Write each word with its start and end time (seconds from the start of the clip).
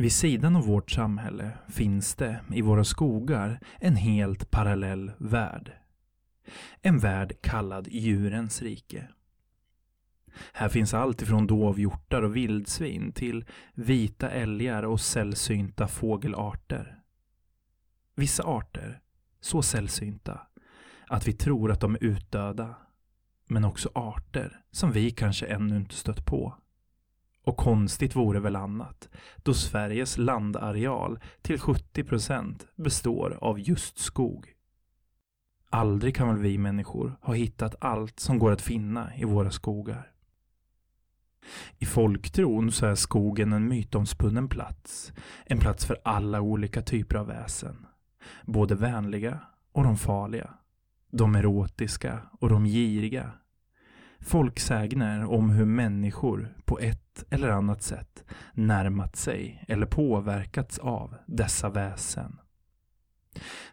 Vid 0.00 0.12
sidan 0.12 0.56
av 0.56 0.66
vårt 0.66 0.90
samhälle 0.90 1.52
finns 1.68 2.14
det 2.14 2.40
i 2.54 2.62
våra 2.62 2.84
skogar 2.84 3.60
en 3.78 3.96
helt 3.96 4.50
parallell 4.50 5.12
värld. 5.18 5.72
En 6.82 6.98
värld 6.98 7.36
kallad 7.40 7.88
djurens 7.88 8.62
rike. 8.62 9.08
Här 10.52 10.68
finns 10.68 10.94
allt 10.94 11.22
ifrån 11.22 11.46
dovhjortar 11.46 12.22
och 12.22 12.36
vildsvin 12.36 13.12
till 13.12 13.44
vita 13.74 14.30
älgar 14.30 14.82
och 14.82 15.00
sällsynta 15.00 15.88
fågelarter. 15.88 16.98
Vissa 18.14 18.42
arter, 18.42 19.00
så 19.40 19.62
sällsynta 19.62 20.40
att 21.06 21.28
vi 21.28 21.32
tror 21.32 21.70
att 21.70 21.80
de 21.80 21.94
är 21.94 22.04
utdöda, 22.04 22.74
men 23.48 23.64
också 23.64 23.90
arter 23.94 24.60
som 24.70 24.92
vi 24.92 25.10
kanske 25.10 25.46
ännu 25.46 25.76
inte 25.76 25.94
stött 25.94 26.26
på. 26.26 26.54
Och 27.44 27.56
konstigt 27.56 28.16
vore 28.16 28.40
väl 28.40 28.56
annat, 28.56 29.08
då 29.36 29.54
Sveriges 29.54 30.18
landareal 30.18 31.18
till 31.42 31.60
70 31.60 32.04
procent 32.04 32.66
består 32.76 33.38
av 33.40 33.60
just 33.60 33.98
skog. 33.98 34.54
Aldrig 35.70 36.16
kan 36.16 36.28
väl 36.28 36.38
vi 36.38 36.58
människor 36.58 37.16
ha 37.22 37.34
hittat 37.34 37.74
allt 37.80 38.20
som 38.20 38.38
går 38.38 38.52
att 38.52 38.62
finna 38.62 39.16
i 39.16 39.24
våra 39.24 39.50
skogar. 39.50 40.12
I 41.78 41.86
folktron 41.86 42.72
så 42.72 42.86
är 42.86 42.94
skogen 42.94 43.52
en 43.52 43.68
mytomspunnen 43.68 44.48
plats. 44.48 45.12
En 45.46 45.58
plats 45.58 45.86
för 45.86 46.00
alla 46.04 46.40
olika 46.40 46.82
typer 46.82 47.16
av 47.16 47.26
väsen. 47.26 47.86
Både 48.44 48.74
vänliga 48.74 49.40
och 49.72 49.84
de 49.84 49.96
farliga. 49.96 50.54
De 51.10 51.34
erotiska 51.34 52.20
och 52.40 52.48
de 52.48 52.64
giriga. 52.64 53.32
Folksägner 54.20 55.24
om 55.24 55.50
hur 55.50 55.64
människor 55.64 56.54
på 56.64 56.78
ett 56.78 57.09
eller 57.30 57.48
annat 57.48 57.82
sätt 57.82 58.24
närmat 58.54 59.16
sig 59.16 59.64
eller 59.68 59.86
påverkats 59.86 60.78
av 60.78 61.14
dessa 61.26 61.70
väsen. 61.70 62.38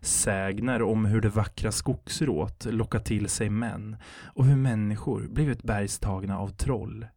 Sägner 0.02 0.82
om 0.82 1.06
hur 1.06 1.22
det 1.22 1.30
vackra 1.30 1.72
skogsrået 1.72 2.66
lockat 2.66 3.06
till 3.06 3.30
sig 3.30 3.50
män 3.50 3.98
och 4.36 4.46
hur 4.46 4.56
människor 4.56 5.28
blivit 5.28 5.64
bergstagna 5.64 6.40
av 6.40 6.48
troll. 6.48 7.08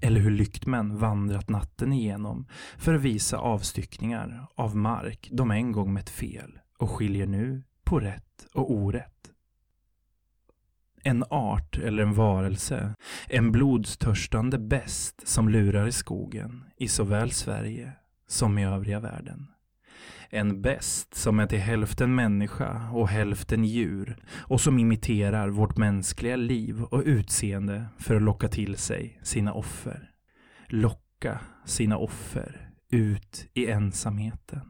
Eller 0.00 0.20
hur 0.20 0.30
lyktmän 0.30 0.96
vandrat 0.96 1.48
natten 1.48 1.92
igenom 1.92 2.46
för 2.78 2.94
att 2.94 3.00
visa 3.00 3.38
avstyckningar 3.38 4.46
av 4.54 4.76
mark 4.76 5.28
de 5.32 5.50
en 5.50 5.72
gång 5.72 5.92
mätt 5.92 6.10
fel 6.10 6.58
och 6.78 6.90
skiljer 6.90 7.26
nu 7.26 7.62
på 7.84 8.00
rätt 8.00 8.46
och 8.54 8.72
orätt. 8.72 9.29
En 11.02 11.24
art 11.30 11.78
eller 11.78 12.02
en 12.02 12.14
varelse, 12.14 12.94
en 13.28 13.52
blodstörstande 13.52 14.58
bäst 14.58 15.28
som 15.28 15.48
lurar 15.48 15.86
i 15.86 15.92
skogen 15.92 16.64
i 16.76 16.88
såväl 16.88 17.30
Sverige 17.30 17.92
som 18.28 18.58
i 18.58 18.66
övriga 18.66 19.00
världen. 19.00 19.46
En 20.30 20.62
bäst 20.62 21.14
som 21.14 21.40
är 21.40 21.46
till 21.46 21.58
hälften 21.58 22.14
människa 22.14 22.90
och 22.92 23.08
hälften 23.08 23.64
djur 23.64 24.16
och 24.32 24.60
som 24.60 24.78
imiterar 24.78 25.48
vårt 25.48 25.76
mänskliga 25.76 26.36
liv 26.36 26.82
och 26.82 27.02
utseende 27.04 27.86
för 27.98 28.14
att 28.14 28.22
locka 28.22 28.48
till 28.48 28.76
sig 28.76 29.20
sina 29.22 29.52
offer. 29.52 30.10
Locka 30.66 31.40
sina 31.64 31.98
offer 31.98 32.70
ut 32.90 33.46
i 33.54 33.66
ensamheten. 33.70 34.60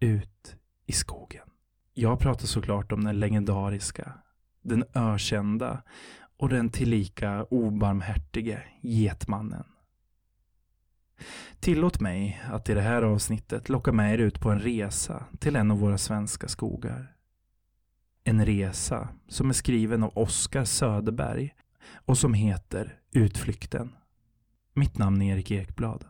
Ut 0.00 0.56
i 0.86 0.92
skogen. 0.92 1.48
Jag 1.94 2.18
pratar 2.18 2.46
såklart 2.46 2.92
om 2.92 3.04
den 3.04 3.20
legendariska, 3.20 4.12
den 4.68 4.84
ökända 4.94 5.82
och 6.36 6.48
den 6.48 6.70
tillika 6.70 7.44
obarmhärtige 7.44 8.62
Getmannen. 8.80 9.64
Tillåt 11.60 12.00
mig 12.00 12.42
att 12.50 12.68
i 12.68 12.74
det 12.74 12.80
här 12.80 13.02
avsnittet 13.02 13.68
locka 13.68 13.92
med 13.92 14.14
er 14.14 14.18
ut 14.18 14.40
på 14.40 14.50
en 14.50 14.60
resa 14.60 15.24
till 15.38 15.56
en 15.56 15.70
av 15.70 15.78
våra 15.78 15.98
svenska 15.98 16.48
skogar. 16.48 17.16
En 18.24 18.46
resa 18.46 19.08
som 19.28 19.48
är 19.48 19.54
skriven 19.54 20.02
av 20.02 20.18
Oskar 20.18 20.64
Söderberg 20.64 21.54
och 21.94 22.18
som 22.18 22.34
heter 22.34 22.98
Utflykten. 23.12 23.94
Mitt 24.74 24.98
namn 24.98 25.22
är 25.22 25.34
Erik 25.34 25.50
Ekblad 25.50 26.04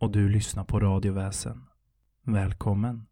och 0.00 0.10
du 0.10 0.28
lyssnar 0.28 0.64
på 0.64 0.80
Radioväsen. 0.80 1.64
Välkommen! 2.22 3.07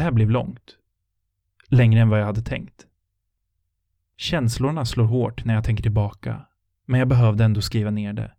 Det 0.00 0.04
här 0.04 0.12
blev 0.12 0.30
långt. 0.30 0.76
Längre 1.68 2.00
än 2.00 2.08
vad 2.08 2.20
jag 2.20 2.26
hade 2.26 2.42
tänkt. 2.42 2.86
Känslorna 4.16 4.84
slår 4.84 5.04
hårt 5.04 5.44
när 5.44 5.54
jag 5.54 5.64
tänker 5.64 5.82
tillbaka, 5.82 6.46
men 6.86 6.98
jag 6.98 7.08
behövde 7.08 7.44
ändå 7.44 7.60
skriva 7.60 7.90
ner 7.90 8.12
det. 8.12 8.32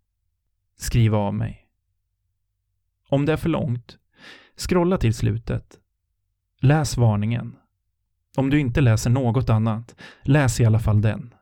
Skriva 0.77 1.17
av 1.17 1.33
mig. 1.33 1.67
Om 3.09 3.25
det 3.25 3.33
är 3.33 3.38
för 3.38 3.49
långt, 3.49 3.97
scrolla 4.57 4.97
till 4.97 5.13
slutet. 5.13 5.79
Läs 6.61 6.97
varningen. 6.97 7.55
Om 8.35 8.49
du 8.49 8.59
inte 8.59 8.81
läser 8.81 9.09
något 9.09 9.49
annat, 9.49 9.95
läs 10.22 10.59
i 10.59 10.66
alla 10.66 10.79
fall 10.79 11.01
den. 11.01 11.33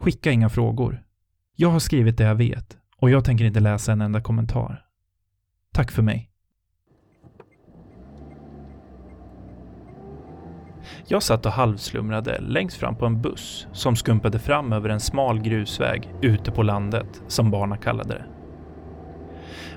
Skicka 0.00 0.30
inga 0.30 0.48
frågor. 0.48 1.04
Jag 1.56 1.70
har 1.70 1.80
skrivit 1.80 2.18
det 2.18 2.24
jag 2.24 2.34
vet 2.34 2.78
och 2.96 3.10
jag 3.10 3.24
tänker 3.24 3.44
inte 3.44 3.60
läsa 3.60 3.92
en 3.92 4.00
enda 4.00 4.22
kommentar. 4.22 4.86
Tack 5.72 5.92
för 5.92 6.02
mig. 6.02 6.27
Jag 11.06 11.22
satt 11.22 11.46
och 11.46 11.52
halvslumrade 11.52 12.40
längst 12.40 12.76
fram 12.76 12.96
på 12.96 13.06
en 13.06 13.22
buss 13.22 13.66
som 13.72 13.96
skumpade 13.96 14.38
fram 14.38 14.72
över 14.72 14.88
en 14.88 15.00
smal 15.00 15.40
grusväg 15.40 16.14
ute 16.22 16.50
på 16.50 16.62
landet, 16.62 17.22
som 17.26 17.50
barna 17.50 17.76
kallade 17.76 18.14
det. 18.14 18.24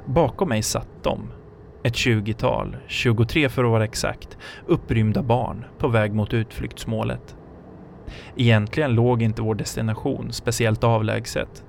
Bakom 0.05 0.49
mig 0.49 0.61
satt 0.61 1.03
de, 1.03 1.31
ett 1.83 1.95
tjugotal, 1.95 2.77
23 2.87 3.49
för 3.49 3.63
att 3.63 3.71
vara 3.71 3.83
exakt, 3.83 4.37
upprymda 4.67 5.23
barn 5.23 5.65
på 5.77 5.87
väg 5.87 6.13
mot 6.13 6.33
utflyktsmålet. 6.33 7.35
Egentligen 8.35 8.95
låg 8.95 9.21
inte 9.21 9.41
vår 9.41 9.55
destination 9.55 10.33
speciellt 10.33 10.83
avlägset. 10.83 11.63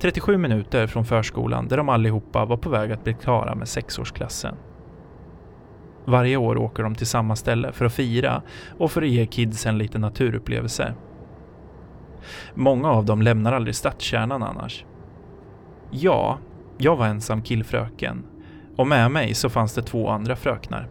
37 0.00 0.36
minuter 0.36 0.86
från 0.86 1.04
förskolan 1.04 1.68
där 1.68 1.76
de 1.76 1.88
allihopa 1.88 2.44
var 2.44 2.56
på 2.56 2.70
väg 2.70 2.92
att 2.92 3.04
bli 3.04 3.14
klara 3.14 3.54
med 3.54 3.68
sexårsklassen. 3.68 4.56
Varje 6.04 6.36
år 6.36 6.56
åker 6.56 6.82
de 6.82 6.94
till 6.94 7.06
samma 7.06 7.36
ställe 7.36 7.72
för 7.72 7.84
att 7.84 7.92
fira 7.92 8.42
och 8.78 8.90
för 8.90 9.02
att 9.02 9.08
ge 9.08 9.26
kidsen 9.26 9.78
lite 9.78 9.98
naturupplevelse. 9.98 10.94
Många 12.54 12.90
av 12.90 13.04
dem 13.04 13.22
lämnar 13.22 13.52
aldrig 13.52 13.74
stadskärnan 13.74 14.42
annars. 14.42 14.84
Ja, 15.90 16.38
jag 16.78 16.96
var 16.96 17.06
ensam 17.06 17.42
killfröken 17.42 18.24
och 18.76 18.86
med 18.86 19.10
mig 19.10 19.34
så 19.34 19.50
fanns 19.50 19.74
det 19.74 19.82
två 19.82 20.08
andra 20.08 20.36
fröknar. 20.36 20.88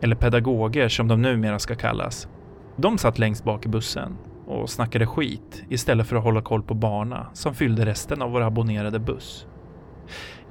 Eller 0.00 0.16
pedagoger 0.16 0.88
som 0.88 1.08
de 1.08 1.22
numera 1.22 1.58
ska 1.58 1.74
kallas. 1.74 2.28
De 2.76 2.98
satt 2.98 3.18
längst 3.18 3.44
bak 3.44 3.66
i 3.66 3.68
bussen 3.68 4.16
och 4.46 4.70
snackade 4.70 5.06
skit 5.06 5.64
istället 5.68 6.06
för 6.06 6.16
att 6.16 6.22
hålla 6.22 6.42
koll 6.42 6.62
på 6.62 6.74
barna 6.74 7.26
som 7.32 7.54
fyllde 7.54 7.86
resten 7.86 8.22
av 8.22 8.30
vår 8.30 8.40
abonnerade 8.40 8.98
buss. 8.98 9.46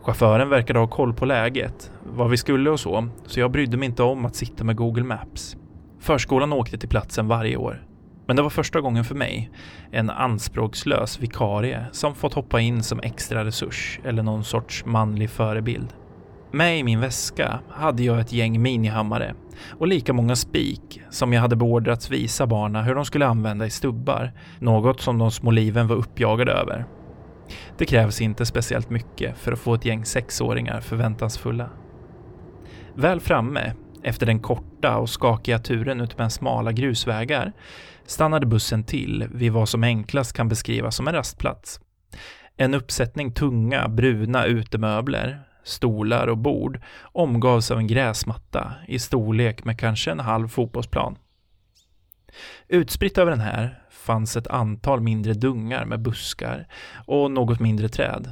Chauffören 0.06 0.50
verkade 0.50 0.80
ha 0.80 0.88
koll 0.88 1.14
på 1.14 1.26
läget, 1.26 1.92
vad 2.04 2.30
vi 2.30 2.38
skulle 2.38 2.70
och 2.70 2.80
så, 2.80 3.08
så 3.26 3.40
jag 3.40 3.52
brydde 3.52 3.78
mig 3.78 3.86
inte 3.86 4.04
om 4.04 4.26
att 4.26 4.36
sitta 4.36 4.64
med 4.64 4.76
Google 4.76 5.04
Maps. 5.04 5.58
Förskolan 6.00 6.54
åkte 6.54 6.78
till 6.78 6.90
platsen 6.90 7.28
varje 7.28 7.58
år. 7.58 7.84
Men 8.28 8.36
det 8.36 8.42
var 8.42 8.50
första 8.50 8.82
gången 8.82 9.04
för 9.04 9.16
mig, 9.16 9.52
en 9.92 10.10
anspråkslös 10.10 11.20
vikarie 11.20 11.86
som 11.92 12.16
fått 12.16 12.34
hoppa 12.34 12.60
in 12.62 12.84
som 12.84 13.00
extra 13.00 13.46
resurs 13.46 14.00
eller 14.04 14.24
någon 14.24 14.44
sorts 14.44 14.86
manlig 14.86 15.30
förebild. 15.30 15.94
Med 16.52 16.80
i 16.80 16.84
min 16.84 17.00
väska 17.00 17.60
hade 17.70 18.04
jag 18.04 18.20
ett 18.20 18.34
gäng 18.34 18.62
minihammare 18.62 19.36
och 19.80 19.88
lika 19.88 20.14
många 20.14 20.36
spik 20.36 21.02
som 21.10 21.34
jag 21.34 21.42
hade 21.42 21.56
beordrats 21.56 22.10
visa 22.10 22.48
barna 22.48 22.82
hur 22.82 22.96
de 22.96 23.06
skulle 23.06 23.28
använda 23.28 23.66
i 23.66 23.70
stubbar, 23.70 24.32
något 24.60 25.02
som 25.02 25.18
de 25.18 25.32
små 25.32 25.52
liven 25.52 25.88
var 25.88 25.96
uppjagade 25.96 26.52
över. 26.52 26.86
Det 27.78 27.86
krävs 27.86 28.22
inte 28.22 28.46
speciellt 28.46 28.90
mycket 28.90 29.38
för 29.38 29.52
att 29.52 29.60
få 29.60 29.74
ett 29.74 29.86
gäng 29.86 30.06
sexåringar 30.06 30.82
förväntansfulla. 30.82 31.70
Väl 32.94 33.20
framme, 33.20 33.74
efter 34.04 34.26
den 34.26 34.40
korta 34.40 34.98
och 34.98 35.10
skakiga 35.10 35.60
turen 35.60 36.02
utmed 36.02 36.32
smala 36.32 36.72
grusvägar, 36.72 37.54
stannade 38.06 38.46
bussen 38.46 38.84
till 38.84 39.28
vid 39.34 39.52
vad 39.52 39.70
som 39.70 39.84
enklast 39.84 40.34
kan 40.34 40.50
beskrivas 40.50 40.96
som 40.96 41.08
en 41.08 41.14
rastplats. 41.14 41.80
En 42.58 42.74
uppsättning 42.74 43.32
tunga, 43.32 43.88
bruna 43.88 44.46
utemöbler, 44.46 45.42
stolar 45.64 46.28
och 46.28 46.38
bord 46.38 46.82
omgavs 47.02 47.72
av 47.72 47.78
en 47.78 47.88
gräsmatta 47.88 48.74
i 48.88 49.00
storlek 49.00 49.64
med 49.64 49.80
kanske 49.80 50.12
en 50.12 50.20
halv 50.20 50.48
fotbollsplan. 50.48 51.18
Utspritt 52.68 53.18
över 53.18 53.32
den 53.32 53.40
här 53.40 53.85
fanns 54.06 54.38
ett 54.38 54.48
antal 54.48 55.02
mindre 55.02 55.34
dungar 55.34 55.86
med 55.86 56.02
buskar 56.02 56.68
och 57.06 57.32
något 57.32 57.60
mindre 57.60 57.90
träd. 57.90 58.32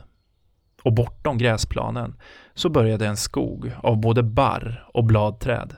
och 0.84 0.94
bortom 0.94 1.38
gräsplanen 1.38 2.16
så 2.54 2.70
började 2.70 3.08
en 3.08 3.18
skog 3.18 3.72
av 3.84 4.02
både 4.02 4.24
barr 4.24 4.90
och 4.94 5.04
bladträd. 5.04 5.76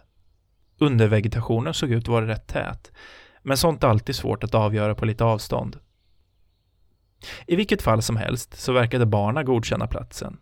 Undervegetationen 0.80 1.74
såg 1.74 1.92
ut 1.92 2.04
att 2.04 2.08
vara 2.08 2.28
rätt 2.28 2.48
tät, 2.48 2.92
men 3.42 3.58
sånt 3.58 3.84
är 3.84 3.88
alltid 3.88 4.16
svårt 4.16 4.44
att 4.44 4.56
avgöra 4.56 4.96
på 4.96 5.06
lite 5.06 5.24
avstånd. 5.24 5.80
I 7.48 7.56
vilket 7.56 7.82
fall 7.82 8.02
som 8.02 8.16
helst 8.16 8.60
så 8.60 8.74
verkade 8.74 9.06
barnen 9.06 9.46
godkänna 9.46 9.88
platsen. 9.88 10.38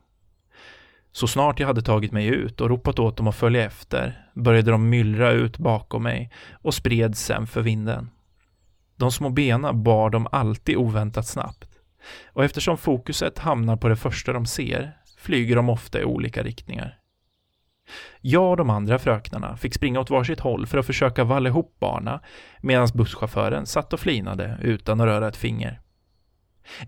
Så 1.11 1.27
snart 1.27 1.59
jag 1.59 1.67
hade 1.67 1.81
tagit 1.81 2.11
mig 2.11 2.27
ut 2.27 2.61
och 2.61 2.69
ropat 2.69 3.00
åt 3.00 3.17
dem 3.17 3.27
att 3.27 3.35
följa 3.35 3.65
efter 3.65 4.27
började 4.33 4.71
de 4.71 4.89
myllra 4.89 5.31
ut 5.31 5.57
bakom 5.57 6.03
mig 6.03 6.31
och 6.51 6.73
spreds 6.73 7.25
sen 7.25 7.47
för 7.47 7.61
vinden. 7.61 8.09
De 8.95 9.11
små 9.11 9.29
bena 9.29 9.73
bar 9.73 10.09
dem 10.09 10.27
alltid 10.31 10.77
oväntat 10.77 11.27
snabbt 11.27 11.73
och 12.25 12.43
eftersom 12.43 12.77
fokuset 12.77 13.39
hamnar 13.39 13.77
på 13.77 13.89
det 13.89 13.95
första 13.95 14.33
de 14.33 14.45
ser 14.45 14.97
flyger 15.17 15.55
de 15.55 15.69
ofta 15.69 16.01
i 16.01 16.03
olika 16.03 16.43
riktningar. 16.43 16.99
Jag 18.21 18.49
och 18.49 18.57
de 18.57 18.69
andra 18.69 18.99
fröknarna 18.99 19.57
fick 19.57 19.73
springa 19.73 19.99
åt 19.99 20.09
varsitt 20.09 20.39
håll 20.39 20.67
för 20.67 20.77
att 20.77 20.85
försöka 20.85 21.23
valla 21.23 21.49
ihop 21.49 21.75
barna 21.79 22.21
medan 22.61 22.87
busschauffören 22.93 23.65
satt 23.65 23.93
och 23.93 23.99
flinade 23.99 24.57
utan 24.61 25.01
att 25.01 25.05
röra 25.07 25.27
ett 25.27 25.37
finger. 25.37 25.81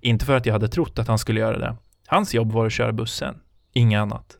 Inte 0.02 0.26
för 0.26 0.38
att 0.38 0.46
jag 0.46 0.54
hade 0.54 0.68
trott 0.68 1.00
att 1.00 1.08
han 1.08 1.20
skulle 1.20 1.40
göra 1.40 1.60
det. 1.60 1.76
Hans 2.08 2.34
jobb 2.34 2.52
var 2.52 2.66
att 2.66 2.72
köra 2.72 2.92
bussen, 2.92 3.42
inget 3.74 4.00
annat. 4.00 4.38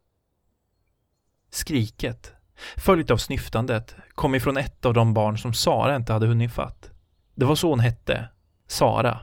Skriket, 1.50 2.34
följt 2.78 3.12
av 3.12 3.18
snyftandet, 3.18 3.96
kom 4.10 4.36
ifrån 4.36 4.58
ett 4.58 4.86
av 4.86 4.94
de 4.94 5.14
barn 5.14 5.38
som 5.38 5.54
Sara 5.54 5.96
inte 5.96 6.14
hade 6.14 6.28
hunnit 6.28 6.54
fatt. 6.54 6.95
Det 7.36 7.46
var 7.46 7.56
så 7.56 7.70
hon 7.70 7.80
hette, 7.80 8.30
Sara. 8.68 9.20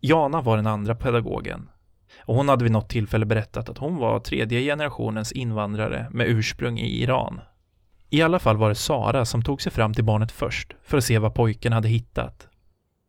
Jana 0.00 0.40
var 0.40 0.56
den 0.56 0.66
andra 0.66 0.94
pedagogen. 0.94 1.68
Och 2.18 2.34
hon 2.34 2.48
hade 2.48 2.64
vid 2.64 2.72
något 2.72 2.88
tillfälle 2.88 3.26
berättat 3.26 3.68
att 3.68 3.78
hon 3.78 3.96
var 3.96 4.20
tredje 4.20 4.60
generationens 4.60 5.32
invandrare 5.32 6.06
med 6.10 6.28
ursprung 6.28 6.78
i 6.78 7.02
Iran. 7.02 7.40
I 8.10 8.22
alla 8.22 8.38
fall 8.38 8.56
var 8.56 8.68
det 8.68 8.74
Sara 8.74 9.24
som 9.24 9.42
tog 9.42 9.62
sig 9.62 9.72
fram 9.72 9.94
till 9.94 10.04
barnet 10.04 10.32
först 10.32 10.76
för 10.82 10.98
att 10.98 11.04
se 11.04 11.18
vad 11.18 11.34
pojken 11.34 11.72
hade 11.72 11.88
hittat. 11.88 12.48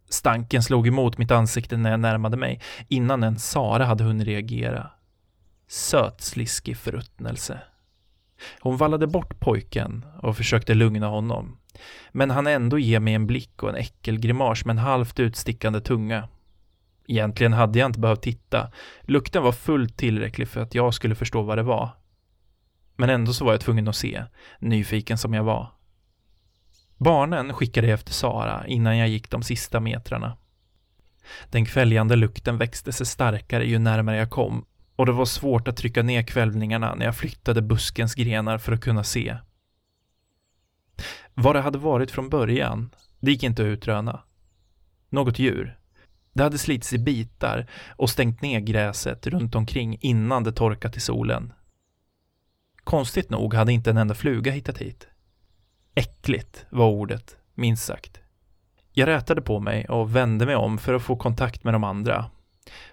Stanken 0.10 0.64
slog 0.64 0.88
emot 0.88 1.18
mitt 1.18 1.32
ansikte 1.32 1.78
när 1.78 1.92
jag 1.92 2.00
närmade 2.00 2.38
mig 2.38 2.62
innan 2.88 3.24
ens 3.24 3.50
Sara 3.50 3.86
hade 3.86 4.04
hunnit 4.04 4.28
reagera. 4.28 4.92
Sötsliskig 5.68 6.78
förruttnelse. 6.78 7.60
Hon 8.60 8.78
vallade 8.78 9.08
bort 9.08 9.40
pojken 9.40 10.06
och 10.22 10.38
försökte 10.38 10.74
lugna 10.74 11.08
honom. 11.08 11.58
Men 12.12 12.30
han 12.30 12.48
ändå 12.48 12.80
ge 12.80 13.00
mig 13.00 13.14
en 13.14 13.28
blick 13.28 13.64
och 13.64 13.70
en 13.70 13.76
äckelgrimas 13.76 14.66
med 14.66 14.74
en 14.74 14.78
halvt 14.78 15.20
utstickande 15.20 15.82
tunga. 15.82 16.30
Egentligen 17.08 17.54
hade 17.54 17.80
jag 17.80 17.86
inte 17.86 18.00
behövt 18.00 18.22
titta. 18.22 18.72
Lukten 19.02 19.44
var 19.44 19.52
fullt 19.52 19.98
tillräcklig 19.98 20.48
för 20.48 20.62
att 20.62 20.76
jag 20.76 20.94
skulle 20.94 21.16
förstå 21.16 21.42
vad 21.42 21.58
det 21.58 21.64
var. 21.64 21.90
Men 22.96 23.10
ändå 23.10 23.34
så 23.34 23.46
var 23.46 23.52
jag 23.52 23.62
tvungen 23.62 23.88
att 23.88 23.96
se, 23.96 24.24
nyfiken 24.60 25.18
som 25.18 25.34
jag 25.34 25.44
var. 25.44 25.72
Barnen 26.98 27.54
skickade 27.54 27.88
efter 27.88 28.14
Sara 28.14 28.68
innan 28.68 28.98
jag 28.98 29.10
gick 29.10 29.30
de 29.30 29.44
sista 29.44 29.80
metrarna. 29.80 30.38
Den 31.50 31.66
kväljande 31.66 32.16
lukten 32.16 32.58
växte 32.58 32.92
sig 32.92 33.06
starkare 33.06 33.66
ju 33.66 33.80
närmare 33.80 34.18
jag 34.18 34.30
kom 34.30 34.66
och 34.96 35.06
det 35.06 35.12
var 35.12 35.26
svårt 35.26 35.68
att 35.68 35.78
trycka 35.78 36.04
ner 36.04 36.24
kvällningarna 36.24 36.96
när 36.96 37.06
jag 37.06 37.16
flyttade 37.16 37.62
buskens 37.62 38.16
grenar 38.16 38.58
för 38.58 38.72
att 38.72 38.82
kunna 38.82 39.04
se. 39.04 39.38
Vad 41.34 41.56
det 41.56 41.62
hade 41.62 41.78
varit 41.78 42.12
från 42.12 42.30
början, 42.30 42.96
det 43.20 43.32
gick 43.32 43.44
inte 43.44 43.62
att 43.62 43.66
utröna. 43.66 44.24
Något 45.10 45.40
djur. 45.40 45.78
Det 46.34 46.44
hade 46.44 46.58
slitits 46.58 46.94
i 46.94 47.00
bitar 47.00 47.70
och 47.90 48.10
stängt 48.10 48.42
ner 48.42 48.60
gräset 48.60 49.28
runt 49.28 49.56
omkring 49.56 49.98
innan 50.02 50.44
det 50.44 50.52
torkat 50.52 50.98
i 50.98 51.00
solen. 51.00 51.54
Konstigt 52.84 53.30
nog 53.30 53.54
hade 53.54 53.74
inte 53.74 53.90
en 53.90 53.98
enda 53.98 54.16
fluga 54.16 54.52
hittat 54.52 54.78
hit. 54.78 55.08
Äckligt 55.96 56.66
var 56.70 56.88
ordet, 56.88 57.38
minst 57.54 57.86
sagt. 57.86 58.22
Jag 58.94 59.08
rätade 59.08 59.42
på 59.42 59.60
mig 59.60 59.86
och 59.86 60.16
vände 60.16 60.46
mig 60.46 60.56
om 60.56 60.78
för 60.78 60.94
att 60.94 61.02
få 61.02 61.16
kontakt 61.16 61.64
med 61.64 61.74
de 61.74 61.84
andra. 61.84 62.26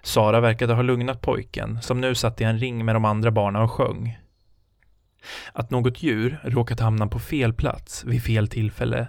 Sara 0.01 0.39
verkade 0.39 0.73
ha 0.73 0.81
lugnat 0.81 1.21
pojken, 1.21 1.81
som 1.81 2.01
nu 2.01 2.15
satt 2.15 2.41
i 2.41 2.43
en 2.43 2.59
ring 2.59 2.85
med 2.85 2.95
de 2.95 3.05
andra 3.05 3.31
barnen 3.31 3.61
och 3.61 3.71
sjöng. 3.71 4.17
Att 5.53 5.69
något 5.71 6.03
djur 6.03 6.39
råkat 6.43 6.79
hamna 6.79 7.07
på 7.07 7.19
fel 7.19 7.53
plats 7.53 8.03
vid 8.05 8.23
fel 8.23 8.47
tillfälle 8.47 9.07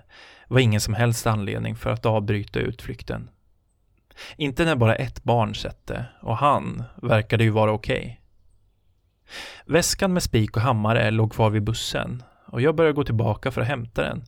var 0.49 0.61
ingen 0.61 0.81
som 0.81 0.95
helst 0.95 1.27
anledning 1.27 1.77
för 1.77 1.91
att 1.91 2.07
avbryta 2.07 2.59
utflykten. 2.59 3.31
Inte 4.37 4.65
när 4.65 4.77
bara 4.77 4.95
ett 4.95 5.23
barn 5.23 5.55
sett 5.55 5.87
det, 5.87 6.05
och 6.23 6.37
han 6.37 6.83
verkade 7.03 7.45
ju 7.45 7.51
vara 7.51 7.73
okej. 7.73 7.99
Okay. 7.99 8.17
Väskan 9.67 10.13
med 10.13 10.23
spik 10.23 10.57
och 10.57 10.63
hammare 10.63 11.11
låg 11.11 11.33
kvar 11.33 11.51
vid 11.51 11.63
bussen 11.63 12.23
och 12.47 12.61
jag 12.61 12.75
började 12.75 12.95
gå 12.95 13.05
tillbaka 13.05 13.51
för 13.51 13.61
att 13.61 13.67
hämta 13.67 14.03
den 14.03 14.25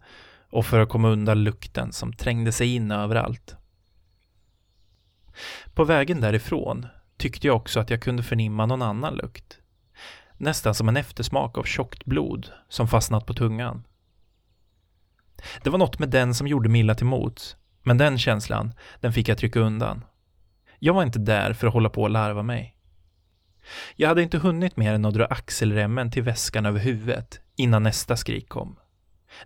och 0.51 0.67
för 0.67 0.81
att 0.81 0.89
komma 0.89 1.09
undan 1.09 1.45
lukten 1.45 1.93
som 1.93 2.13
trängde 2.13 2.53
sig 2.53 2.75
in 2.75 2.91
överallt. 2.91 3.57
På 5.75 5.85
vägen 5.85 6.21
därifrån 6.21 6.87
tyckte 7.17 7.47
jag 7.47 7.57
också 7.57 7.81
att 7.81 7.91
jag 7.91 8.03
kunde 8.03 8.23
förnimma 8.23 8.67
någon 8.67 8.83
annan 8.83 9.15
lukt. 9.15 9.62
Nästan 10.43 10.75
som 10.75 10.89
en 10.89 10.97
eftersmak 10.97 11.59
av 11.59 11.65
tjockt 11.65 12.05
blod 12.05 12.49
som 12.69 12.89
fastnat 12.89 13.27
på 13.27 13.35
tungan. 13.35 13.85
Det 15.63 15.71
var 15.71 15.79
något 15.79 15.99
med 15.99 16.11
den 16.11 16.35
som 16.35 16.47
gjorde 16.47 16.69
mig 16.69 16.81
illa 16.81 16.95
till 16.95 17.07
mots, 17.07 17.57
men 17.83 17.99
den 17.99 18.19
känslan, 18.19 18.73
den 19.01 19.13
fick 19.13 19.29
jag 19.29 19.39
trycka 19.39 19.61
undan. 19.61 20.05
Jag 20.79 20.95
var 20.95 21.03
inte 21.03 21.19
där 21.19 21.53
för 21.53 21.67
att 21.67 21.73
hålla 21.73 21.89
på 21.89 22.03
och 22.03 22.11
larva 22.11 22.43
mig. 22.43 22.77
Jag 23.97 24.09
hade 24.09 24.23
inte 24.23 24.39
hunnit 24.39 24.77
mer 24.77 24.95
än 24.95 25.05
att 25.05 25.15
dra 25.15 25.27
axelremmen 25.27 26.11
till 26.11 26.23
väskan 26.23 26.67
över 26.67 26.81
huvudet 26.81 27.41
innan 27.57 27.83
nästa 27.83 28.17
skrik 28.17 28.49
kom. 28.49 28.77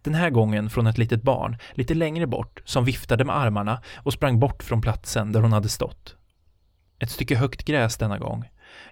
Den 0.02 0.14
här 0.14 0.30
gången 0.30 0.70
från 0.70 0.86
ett 0.86 0.98
litet 0.98 1.22
barn, 1.22 1.56
lite 1.72 1.94
längre 1.94 2.26
bort, 2.26 2.62
som 2.64 2.84
viftade 2.84 3.24
med 3.24 3.36
armarna 3.36 3.82
och 3.96 4.12
sprang 4.12 4.40
bort 4.40 4.62
från 4.62 4.80
platsen 4.80 5.32
där 5.32 5.40
hon 5.40 5.52
hade 5.52 5.68
stått. 5.68 6.16
Ett 6.98 7.10
stycke 7.10 7.36
högt 7.36 7.64
gräs 7.64 7.96
denna 7.96 8.18
gång. 8.18 8.44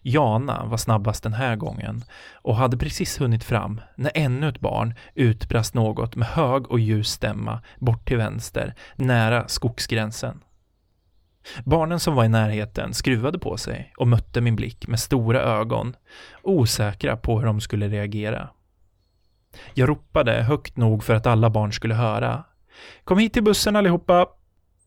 Jana 0.03 0.65
var 0.65 0.77
snabbast 0.77 1.23
den 1.23 1.33
här 1.33 1.57
gången 1.57 2.05
och 2.33 2.57
hade 2.57 2.77
precis 2.77 3.21
hunnit 3.21 3.45
fram 3.45 3.81
när 3.97 4.13
ännu 4.15 4.49
ett 4.49 4.61
barn 4.61 4.95
utbrast 5.15 5.75
något 5.75 6.17
med 6.17 6.29
hög 6.29 6.71
och 6.71 6.81
ljus 6.81 7.11
stämma 7.11 7.63
bort 7.79 8.09
till 8.09 8.17
vänster, 8.17 8.75
nära 8.97 9.49
skogsgränsen. 9.49 10.41
Barnen 11.65 12.01
som 12.01 12.15
var 12.15 12.25
i 12.25 12.29
närheten 12.29 12.95
skruvade 12.95 13.39
på 13.39 13.57
sig 13.57 13.93
och 13.97 14.09
mötte 14.09 14.41
min 14.41 14.57
blick 14.57 14.87
med 14.89 15.01
stora 15.01 15.41
ögon, 15.41 15.97
osäkra 16.43 17.17
på 17.17 17.39
hur 17.39 17.47
de 17.47 17.61
skulle 17.61 17.89
reagera. 17.89 18.49
Jag 19.75 19.89
ropade 19.89 20.43
högt 20.43 20.77
nog 20.77 21.05
för 21.05 21.15
att 21.15 21.27
alla 21.27 21.51
barn 21.51 21.73
skulle 21.73 21.95
höra. 21.95 22.45
Kom 23.05 23.19
hit 23.19 23.33
till 23.33 23.43
bussen 23.45 23.77
allihopa! 23.77 24.27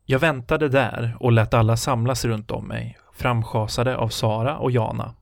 Jag 0.06 0.20
väntade 0.20 0.70
där 0.70 1.18
och 1.20 1.32
lät 1.32 1.54
alla 1.54 1.78
samlas 1.78 2.26
runt 2.26 2.52
om 2.52 2.68
mig, 2.68 2.98
framschasade 3.18 3.98
av 3.98 4.10
Sara 4.10 4.58
och 4.58 4.72
Jana. 4.72 5.16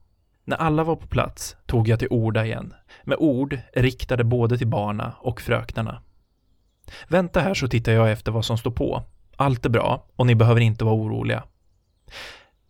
När 0.44 0.56
alla 0.56 0.84
var 0.84 0.96
på 0.96 1.06
plats 1.06 1.56
tog 1.66 1.88
jag 1.88 1.98
till 1.98 2.08
orda 2.10 2.44
igen, 2.44 2.74
med 3.04 3.16
ord 3.20 3.58
riktade 3.74 4.24
både 4.24 4.58
till 4.58 4.66
barna 4.66 5.12
och 5.18 5.40
fröknarna. 5.40 6.02
Vänta 7.08 7.40
här 7.40 7.54
så 7.54 7.68
tittar 7.68 7.92
jag 7.92 8.12
efter 8.12 8.32
vad 8.32 8.44
som 8.44 8.58
står 8.58 8.70
på. 8.70 9.02
Allt 9.36 9.66
är 9.66 9.70
bra 9.70 10.06
och 10.16 10.26
ni 10.26 10.34
behöver 10.34 10.60
inte 10.60 10.84
vara 10.84 10.94
oroliga. 10.94 11.44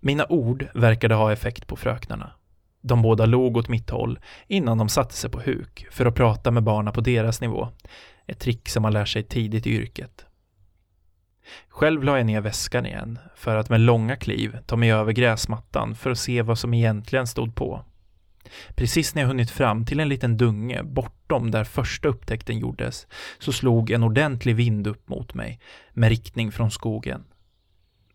Mina 0.01 0.27
ord 0.29 0.67
verkade 0.75 1.15
ha 1.15 1.33
effekt 1.33 1.67
på 1.67 1.77
fröknarna. 1.77 2.31
De 2.81 3.03
båda 3.03 3.27
log 3.27 3.57
åt 3.57 3.69
mitt 3.69 3.91
håll 3.91 4.19
innan 4.47 4.79
de 4.79 4.89
satte 4.89 5.15
sig 5.15 5.31
på 5.31 5.41
huk 5.41 5.87
för 5.91 6.07
att 6.07 6.15
prata 6.15 6.51
med 6.51 6.63
barna 6.63 6.93
på 6.93 7.01
deras 7.01 7.41
nivå. 7.41 7.69
Ett 8.27 8.39
trick 8.39 8.69
som 8.69 8.83
man 8.83 8.93
lär 8.93 9.05
sig 9.05 9.23
tidigt 9.23 9.67
i 9.67 9.71
yrket. 9.71 10.26
Själv 11.69 12.03
la 12.03 12.17
jag 12.17 12.27
ner 12.27 12.41
väskan 12.41 12.87
igen 12.87 13.19
för 13.35 13.57
att 13.57 13.69
med 13.69 13.81
långa 13.81 14.17
kliv 14.17 14.59
ta 14.67 14.77
mig 14.77 14.93
över 14.93 15.13
gräsmattan 15.13 15.95
för 15.95 16.11
att 16.11 16.19
se 16.19 16.43
vad 16.43 16.59
som 16.59 16.75
egentligen 16.75 17.27
stod 17.27 17.55
på. 17.55 17.85
Precis 18.75 19.15
när 19.15 19.23
jag 19.23 19.29
hunnit 19.29 19.51
fram 19.51 19.85
till 19.85 20.01
en 20.01 20.09
liten 20.09 20.37
dunge 20.37 20.83
bortom 20.83 21.51
där 21.51 21.65
första 21.65 22.09
upptäckten 22.09 22.59
gjordes 22.59 23.07
så 23.39 23.53
slog 23.53 23.91
en 23.91 24.03
ordentlig 24.03 24.57
vind 24.57 24.87
upp 24.87 25.09
mot 25.09 25.35
mig 25.35 25.61
med 25.93 26.09
riktning 26.09 26.53
från 26.53 26.71
skogen. 26.71 27.25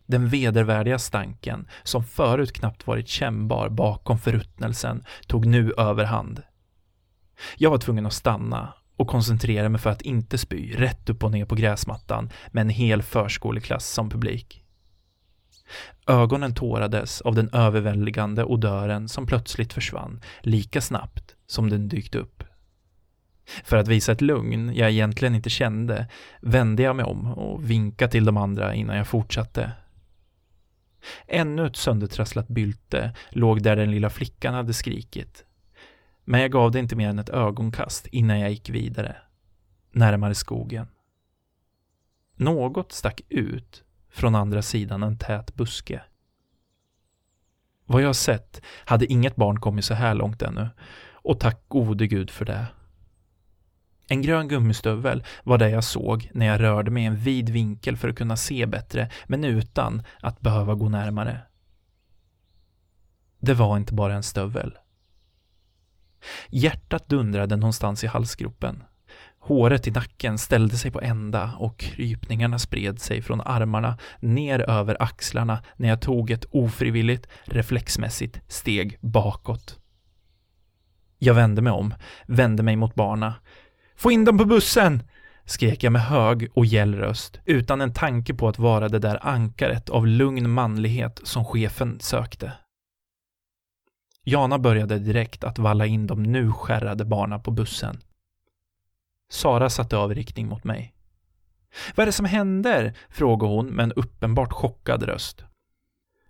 Den 0.05 0.29
vedervärdiga 0.29 0.99
stanken, 0.99 1.67
som 1.83 2.03
förut 2.03 2.53
knappt 2.53 2.87
varit 2.87 3.07
kännbar 3.07 3.69
bakom 3.69 4.19
förruttnelsen, 4.19 5.03
tog 5.27 5.45
nu 5.45 5.73
överhand. 5.77 6.43
Jag 7.57 7.69
var 7.69 7.77
tvungen 7.77 8.05
att 8.05 8.13
stanna 8.13 8.73
och 9.01 9.07
koncentrera 9.07 9.69
mig 9.69 9.81
för 9.81 9.89
att 9.89 10.01
inte 10.01 10.37
spy 10.37 10.73
rätt 10.75 11.09
upp 11.09 11.23
och 11.23 11.31
ner 11.31 11.45
på 11.45 11.55
gräsmattan 11.55 12.29
med 12.51 12.61
en 12.61 12.69
hel 12.69 13.01
förskoleklass 13.01 13.89
som 13.89 14.09
publik. 14.09 14.63
Ögonen 16.07 16.55
tårades 16.55 17.21
av 17.21 17.35
den 17.35 17.49
överväldigande 17.53 18.43
odören 18.43 19.09
som 19.09 19.25
plötsligt 19.25 19.73
försvann 19.73 20.21
lika 20.41 20.81
snabbt 20.81 21.35
som 21.47 21.69
den 21.69 21.87
dykt 21.87 22.15
upp. 22.15 22.43
För 23.63 23.77
att 23.77 23.87
visa 23.87 24.11
ett 24.11 24.21
lugn 24.21 24.75
jag 24.75 24.91
egentligen 24.91 25.35
inte 25.35 25.49
kände 25.49 26.07
vände 26.41 26.83
jag 26.83 26.95
mig 26.95 27.05
om 27.05 27.27
och 27.27 27.69
vinkade 27.69 28.11
till 28.11 28.25
de 28.25 28.37
andra 28.37 28.75
innan 28.75 28.97
jag 28.97 29.07
fortsatte. 29.07 29.71
Ännu 31.27 31.67
ett 31.67 31.75
söndertrasslat 31.75 32.47
bylte 32.47 33.13
låg 33.29 33.63
där 33.63 33.75
den 33.75 33.91
lilla 33.91 34.09
flickan 34.09 34.53
hade 34.53 34.73
skrikit. 34.73 35.45
Men 36.31 36.41
jag 36.41 36.51
gav 36.51 36.71
det 36.71 36.79
inte 36.79 36.95
mer 36.95 37.09
än 37.09 37.19
ett 37.19 37.29
ögonkast 37.29 38.07
innan 38.07 38.39
jag 38.39 38.49
gick 38.49 38.69
vidare, 38.69 39.15
närmare 39.91 40.35
skogen. 40.35 40.87
Något 42.35 42.91
stack 42.91 43.21
ut 43.29 43.83
från 44.09 44.35
andra 44.35 44.61
sidan 44.61 45.03
en 45.03 45.17
tät 45.17 45.55
buske. 45.55 46.01
Vad 47.85 48.01
jag 48.01 48.15
sett 48.15 48.61
hade 48.85 49.05
inget 49.05 49.35
barn 49.35 49.59
kommit 49.59 49.85
så 49.85 49.93
här 49.93 50.13
långt 50.13 50.41
ännu, 50.41 50.69
och 51.11 51.39
tack 51.39 51.63
gode 51.67 52.07
gud 52.07 52.29
för 52.29 52.45
det. 52.45 52.65
En 54.07 54.21
grön 54.21 54.47
gummistövel 54.47 55.23
var 55.43 55.57
det 55.57 55.69
jag 55.69 55.83
såg 55.83 56.29
när 56.33 56.45
jag 56.45 56.61
rörde 56.61 56.91
mig 56.91 57.03
i 57.03 57.05
en 57.05 57.17
vid 57.17 57.49
vinkel 57.49 57.97
för 57.97 58.09
att 58.09 58.17
kunna 58.17 58.37
se 58.37 58.65
bättre, 58.65 59.09
men 59.27 59.43
utan 59.43 60.03
att 60.21 60.41
behöva 60.41 60.75
gå 60.75 60.89
närmare. 60.89 61.41
Det 63.39 63.53
var 63.53 63.77
inte 63.77 63.93
bara 63.93 64.13
en 64.13 64.23
stövel. 64.23 64.77
Hjärtat 66.49 67.09
dundrade 67.09 67.55
någonstans 67.55 68.03
i 68.03 68.07
halsgropen. 68.07 68.83
Håret 69.39 69.87
i 69.87 69.91
nacken 69.91 70.37
ställde 70.37 70.77
sig 70.77 70.91
på 70.91 71.01
ända 71.01 71.55
och 71.59 71.79
krypningarna 71.79 72.59
spred 72.59 73.01
sig 73.01 73.21
från 73.21 73.41
armarna 73.41 73.97
ner 74.19 74.69
över 74.69 74.97
axlarna 74.99 75.63
när 75.75 75.89
jag 75.89 76.01
tog 76.01 76.31
ett 76.31 76.45
ofrivilligt, 76.51 77.27
reflexmässigt 77.43 78.41
steg 78.47 78.97
bakåt. 79.01 79.79
Jag 81.19 81.33
vände 81.33 81.61
mig 81.61 81.73
om, 81.73 81.93
vände 82.27 82.63
mig 82.63 82.75
mot 82.75 82.95
barna. 82.95 83.33
Få 83.95 84.11
in 84.11 84.25
dem 84.25 84.37
på 84.37 84.45
bussen! 84.45 85.03
skrek 85.45 85.83
jag 85.83 85.93
med 85.93 86.01
hög 86.01 86.51
och 86.53 86.65
gäll 86.65 86.95
röst, 86.95 87.39
utan 87.45 87.81
en 87.81 87.93
tanke 87.93 88.33
på 88.33 88.47
att 88.47 88.59
vara 88.59 88.89
det 88.89 88.99
där 88.99 89.27
ankaret 89.27 89.89
av 89.89 90.07
lugn 90.07 90.49
manlighet 90.49 91.19
som 91.23 91.45
chefen 91.45 91.99
sökte. 91.99 92.51
Jana 94.23 94.59
började 94.59 94.99
direkt 94.99 95.43
att 95.43 95.59
valla 95.59 95.85
in 95.85 96.07
de 96.07 96.23
nu 96.23 96.51
skärrade 96.51 97.05
barnen 97.05 97.41
på 97.41 97.51
bussen. 97.51 97.99
Sara 99.31 99.69
satte 99.69 99.97
av 99.97 100.13
riktning 100.15 100.47
mot 100.47 100.63
mig. 100.63 100.93
Vad 101.95 102.03
är 102.03 102.05
det 102.05 102.11
som 102.11 102.25
händer? 102.25 102.93
frågade 103.09 103.53
hon 103.53 103.65
med 103.67 103.83
en 103.83 103.91
uppenbart 103.91 104.53
chockad 104.53 105.03
röst. 105.03 105.43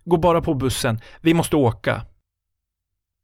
Gå 0.04 0.16
bara 0.16 0.40
på 0.42 0.54
bussen, 0.54 1.00
vi 1.20 1.34
måste 1.34 1.56
åka. 1.56 2.06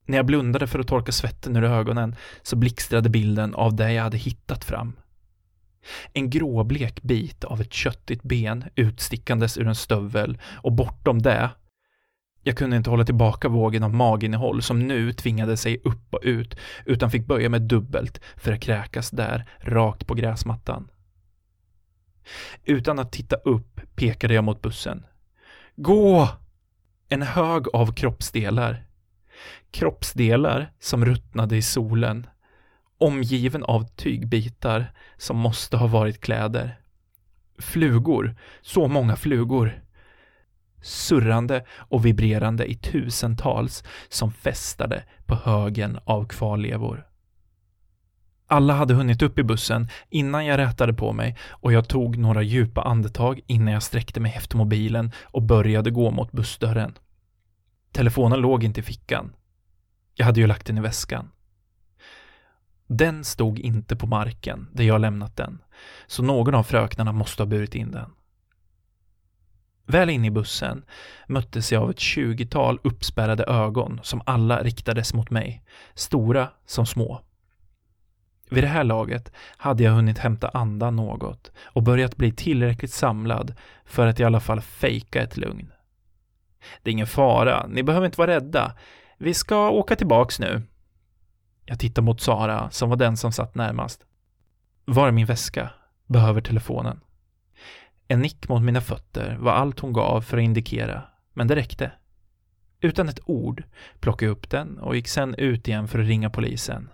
När 0.07 0.17
jag 0.17 0.27
blundade 0.27 0.67
för 0.67 0.79
att 0.79 0.89
torka 0.89 1.13
svetten 1.13 1.57
ur 1.57 1.65
ögonen 1.65 2.17
så 2.43 2.57
blixtrade 2.57 3.09
bilden 3.09 3.55
av 3.55 3.77
det 3.77 3.93
jag 3.93 4.03
hade 4.03 4.17
hittat 4.17 4.65
fram. 4.65 4.97
En 6.13 6.31
gråblek 6.31 7.03
bit 7.03 7.45
av 7.45 7.61
ett 7.61 7.73
köttigt 7.73 8.23
ben 8.23 8.65
utstickandes 8.75 9.59
ur 9.59 9.69
en 9.69 9.75
stövel 9.75 10.39
och 10.45 10.73
bortom 10.73 11.23
det 11.23 11.51
jag 12.43 12.57
kunde 12.57 12.77
inte 12.77 12.91
hålla 12.91 13.05
tillbaka 13.05 13.49
vågen 13.49 13.83
av 13.83 13.95
maginnehåll 13.95 14.63
som 14.63 14.87
nu 14.87 15.13
tvingade 15.13 15.57
sig 15.57 15.81
upp 15.85 16.15
och 16.15 16.21
ut 16.23 16.57
utan 16.85 17.11
fick 17.11 17.27
böja 17.27 17.49
mig 17.49 17.61
dubbelt 17.61 18.21
för 18.37 18.53
att 18.53 18.61
kräkas 18.61 19.11
där, 19.11 19.49
rakt 19.61 20.07
på 20.07 20.15
gräsmattan. 20.15 20.89
Utan 22.65 22.99
att 22.99 23.13
titta 23.13 23.37
upp 23.37 23.81
pekade 23.95 24.35
jag 24.35 24.45
mot 24.45 24.63
bussen. 24.63 25.07
Gå! 25.77 26.29
En 27.09 27.23
hög 27.23 27.69
av 27.73 27.95
kroppsdelar. 27.95 28.87
Kroppsdelar 29.71 30.73
som 30.81 31.05
ruttnade 31.05 31.57
i 31.57 31.63
solen. 31.63 32.27
Omgiven 32.99 33.63
av 33.63 33.87
tygbitar 33.97 34.93
som 35.17 35.37
måste 35.37 35.77
ha 35.77 35.87
varit 35.87 36.21
kläder. 36.21 36.81
Flugor. 37.59 38.37
Så 38.63 38.89
många 38.89 39.17
flugor 39.17 39.83
surrande 40.83 41.65
och 41.71 42.07
vibrerande 42.07 42.71
i 42.71 42.75
tusentals 42.75 43.85
som 44.09 44.33
festade 44.33 45.05
på 45.27 45.35
högen 45.35 45.99
av 46.05 46.25
kvarlevor. 46.25 47.05
Alla 48.47 48.75
hade 48.75 48.95
hunnit 48.95 49.23
upp 49.23 49.39
i 49.39 49.43
bussen 49.43 49.89
innan 50.11 50.47
jag 50.47 50.59
rätade 50.59 50.93
på 50.93 51.13
mig 51.13 51.37
och 51.49 51.73
jag 51.73 51.89
tog 51.89 52.19
några 52.19 52.43
djupa 52.43 52.83
andetag 52.83 53.41
innan 53.47 53.75
jag 53.75 53.83
sträckte 53.83 54.21
mig 54.21 54.35
efter 54.37 54.57
mobilen 54.57 55.13
och 55.25 55.43
började 55.43 55.91
gå 55.91 56.11
mot 56.11 56.33
bussdörren. 56.33 56.95
Telefonen 57.93 58.41
låg 58.41 58.65
inte 58.65 58.81
i 58.81 58.83
fickan. 58.83 59.33
Jag 60.15 60.27
hade 60.27 60.41
ju 60.41 60.47
lagt 60.47 60.67
den 60.67 60.79
i 60.79 60.81
väskan. 60.81 61.31
Den 62.87 63.25
stod 63.25 63.59
inte 63.59 63.97
på 63.97 64.07
marken 64.07 64.69
där 64.73 64.85
jag 64.85 65.01
lämnat 65.01 65.37
den, 65.37 65.59
så 66.07 66.23
någon 66.23 66.55
av 66.55 66.63
fröknarna 66.63 67.13
måste 67.13 67.43
ha 67.43 67.47
burit 67.47 67.75
in 67.75 67.91
den. 67.91 68.11
Väl 69.91 70.11
inne 70.11 70.27
i 70.27 70.31
bussen 70.31 70.85
möttes 71.27 71.73
jag 71.73 71.83
av 71.83 71.91
ett 71.91 72.01
tjugotal 72.01 72.81
uppspärrade 72.83 73.45
ögon 73.45 74.01
som 74.03 74.23
alla 74.27 74.63
riktades 74.63 75.15
mot 75.15 75.31
mig, 75.31 75.65
stora 75.95 76.49
som 76.67 76.87
små. 76.87 77.21
Vid 78.51 78.65
det 78.65 78.69
här 78.69 78.85
laget 78.85 79.33
hade 79.57 79.83
jag 79.83 79.93
hunnit 79.93 80.19
hämta 80.19 80.49
andan 80.49 80.97
något 80.97 81.53
och 81.59 81.83
börjat 81.83 82.17
bli 82.17 82.33
tillräckligt 82.33 82.93
samlad 82.93 83.55
för 83.85 84.07
att 84.07 84.21
i 84.21 84.25
alla 84.25 84.41
fall 84.41 84.61
fejka 84.61 85.23
ett 85.23 85.37
lugn. 85.37 85.73
Det 86.83 86.91
är 86.91 86.93
ingen 86.93 87.07
fara, 87.07 87.67
ni 87.67 87.83
behöver 87.83 88.07
inte 88.07 88.19
vara 88.19 88.31
rädda. 88.31 88.75
Vi 89.19 89.35
ska 89.35 89.71
åka 89.71 89.97
tillbaks 89.97 90.41
nu. 90.41 90.63
Jag 91.65 91.79
tittar 91.79 92.03
mot 92.03 92.21
Sara, 92.21 92.71
som 92.71 92.91
var 92.91 92.97
den 92.97 93.17
som 93.17 93.33
satt 93.33 93.55
närmast. 93.55 94.07
Var 94.85 95.09
är 95.09 95.13
min 95.13 95.27
väska? 95.27 95.71
Behöver 96.07 96.41
telefonen. 96.41 97.01
En 98.09 98.21
nick 98.21 98.49
mot 98.49 98.63
mina 98.63 98.81
fötter 98.81 99.37
var 99.41 99.53
allt 99.53 99.81
hon 99.81 99.93
gav 99.93 100.21
för 100.21 100.37
att 100.37 100.45
indikera, 100.45 101.03
men 101.33 101.47
det 101.47 101.57
räckte. 101.57 101.93
Utan 102.81 103.09
ett 103.09 103.21
ord 103.25 103.63
plockade 104.01 104.29
jag 104.29 104.33
upp 104.33 104.51
den 104.51 104.79
och 104.79 104.97
gick 104.97 105.09
sen 105.09 105.35
ut 105.35 105.69
igen 105.69 105.89
för 105.89 105.99
att 105.99 106.07
ringa 106.07 106.31
polisen. 106.31 106.91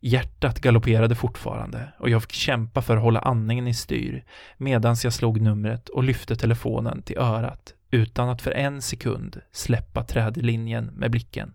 Hjärtat 0.00 0.60
galopperade 0.60 1.14
fortfarande 1.14 1.92
och 1.98 2.10
jag 2.10 2.22
fick 2.22 2.32
kämpa 2.32 2.82
för 2.82 2.96
att 2.96 3.02
hålla 3.02 3.20
andningen 3.20 3.66
i 3.66 3.74
styr 3.74 4.24
medan 4.56 4.96
jag 5.02 5.12
slog 5.12 5.40
numret 5.40 5.88
och 5.88 6.04
lyfte 6.04 6.36
telefonen 6.36 7.02
till 7.02 7.18
örat 7.18 7.74
utan 7.90 8.28
att 8.28 8.42
för 8.42 8.50
en 8.50 8.82
sekund 8.82 9.40
släppa 9.52 10.04
trädlinjen 10.04 10.84
med 10.86 11.10
blicken. 11.10 11.54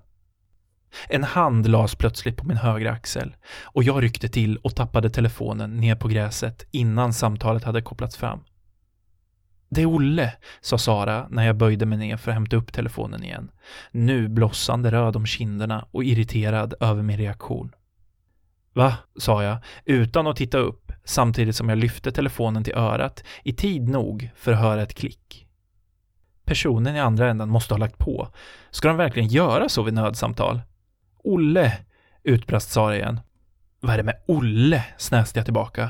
En 1.09 1.23
hand 1.23 1.67
lades 1.67 1.95
plötsligt 1.95 2.37
på 2.37 2.45
min 2.45 2.57
högra 2.57 2.91
axel 2.91 3.35
och 3.63 3.83
jag 3.83 4.03
ryckte 4.03 4.27
till 4.27 4.57
och 4.57 4.75
tappade 4.75 5.09
telefonen 5.09 5.77
ner 5.77 5.95
på 5.95 6.07
gräset 6.07 6.65
innan 6.71 7.13
samtalet 7.13 7.63
hade 7.63 7.81
kopplats 7.81 8.17
fram. 8.17 8.43
Det 9.73 9.81
är 9.81 9.85
Olle, 9.85 10.33
sa 10.61 10.77
Sara 10.77 11.27
när 11.29 11.45
jag 11.45 11.55
böjde 11.55 11.85
mig 11.85 11.97
ner 11.97 12.17
för 12.17 12.31
att 12.31 12.35
hämta 12.35 12.55
upp 12.55 12.73
telefonen 12.73 13.23
igen. 13.23 13.51
Nu 13.91 14.27
blossande 14.27 14.91
röd 14.91 15.15
om 15.15 15.25
kinderna 15.25 15.87
och 15.91 16.03
irriterad 16.03 16.73
över 16.79 17.03
min 17.03 17.17
reaktion. 17.17 17.75
Va? 18.73 18.97
sa 19.17 19.43
jag, 19.43 19.57
utan 19.85 20.27
att 20.27 20.35
titta 20.35 20.57
upp, 20.57 20.91
samtidigt 21.03 21.55
som 21.55 21.69
jag 21.69 21.77
lyfte 21.77 22.11
telefonen 22.11 22.63
till 22.63 22.75
örat 22.75 23.23
i 23.43 23.53
tid 23.53 23.89
nog 23.89 24.29
för 24.35 24.51
att 24.51 24.59
höra 24.59 24.81
ett 24.81 24.93
klick. 24.93 25.47
Personen 26.45 26.95
i 26.95 26.99
andra 26.99 27.29
änden 27.29 27.49
måste 27.49 27.73
ha 27.73 27.79
lagt 27.79 27.97
på. 27.97 28.27
Ska 28.71 28.87
de 28.87 28.97
verkligen 28.97 29.29
göra 29.29 29.69
så 29.69 29.83
vid 29.83 29.93
nödsamtal? 29.93 30.61
Olle! 31.23 31.77
utbrast 32.23 32.71
Sara 32.71 32.95
igen. 32.95 33.19
Vad 33.79 33.93
är 33.93 33.97
det 33.97 34.03
med 34.03 34.21
Olle? 34.27 34.85
snäste 34.97 35.39
jag 35.39 35.45
tillbaka. 35.45 35.89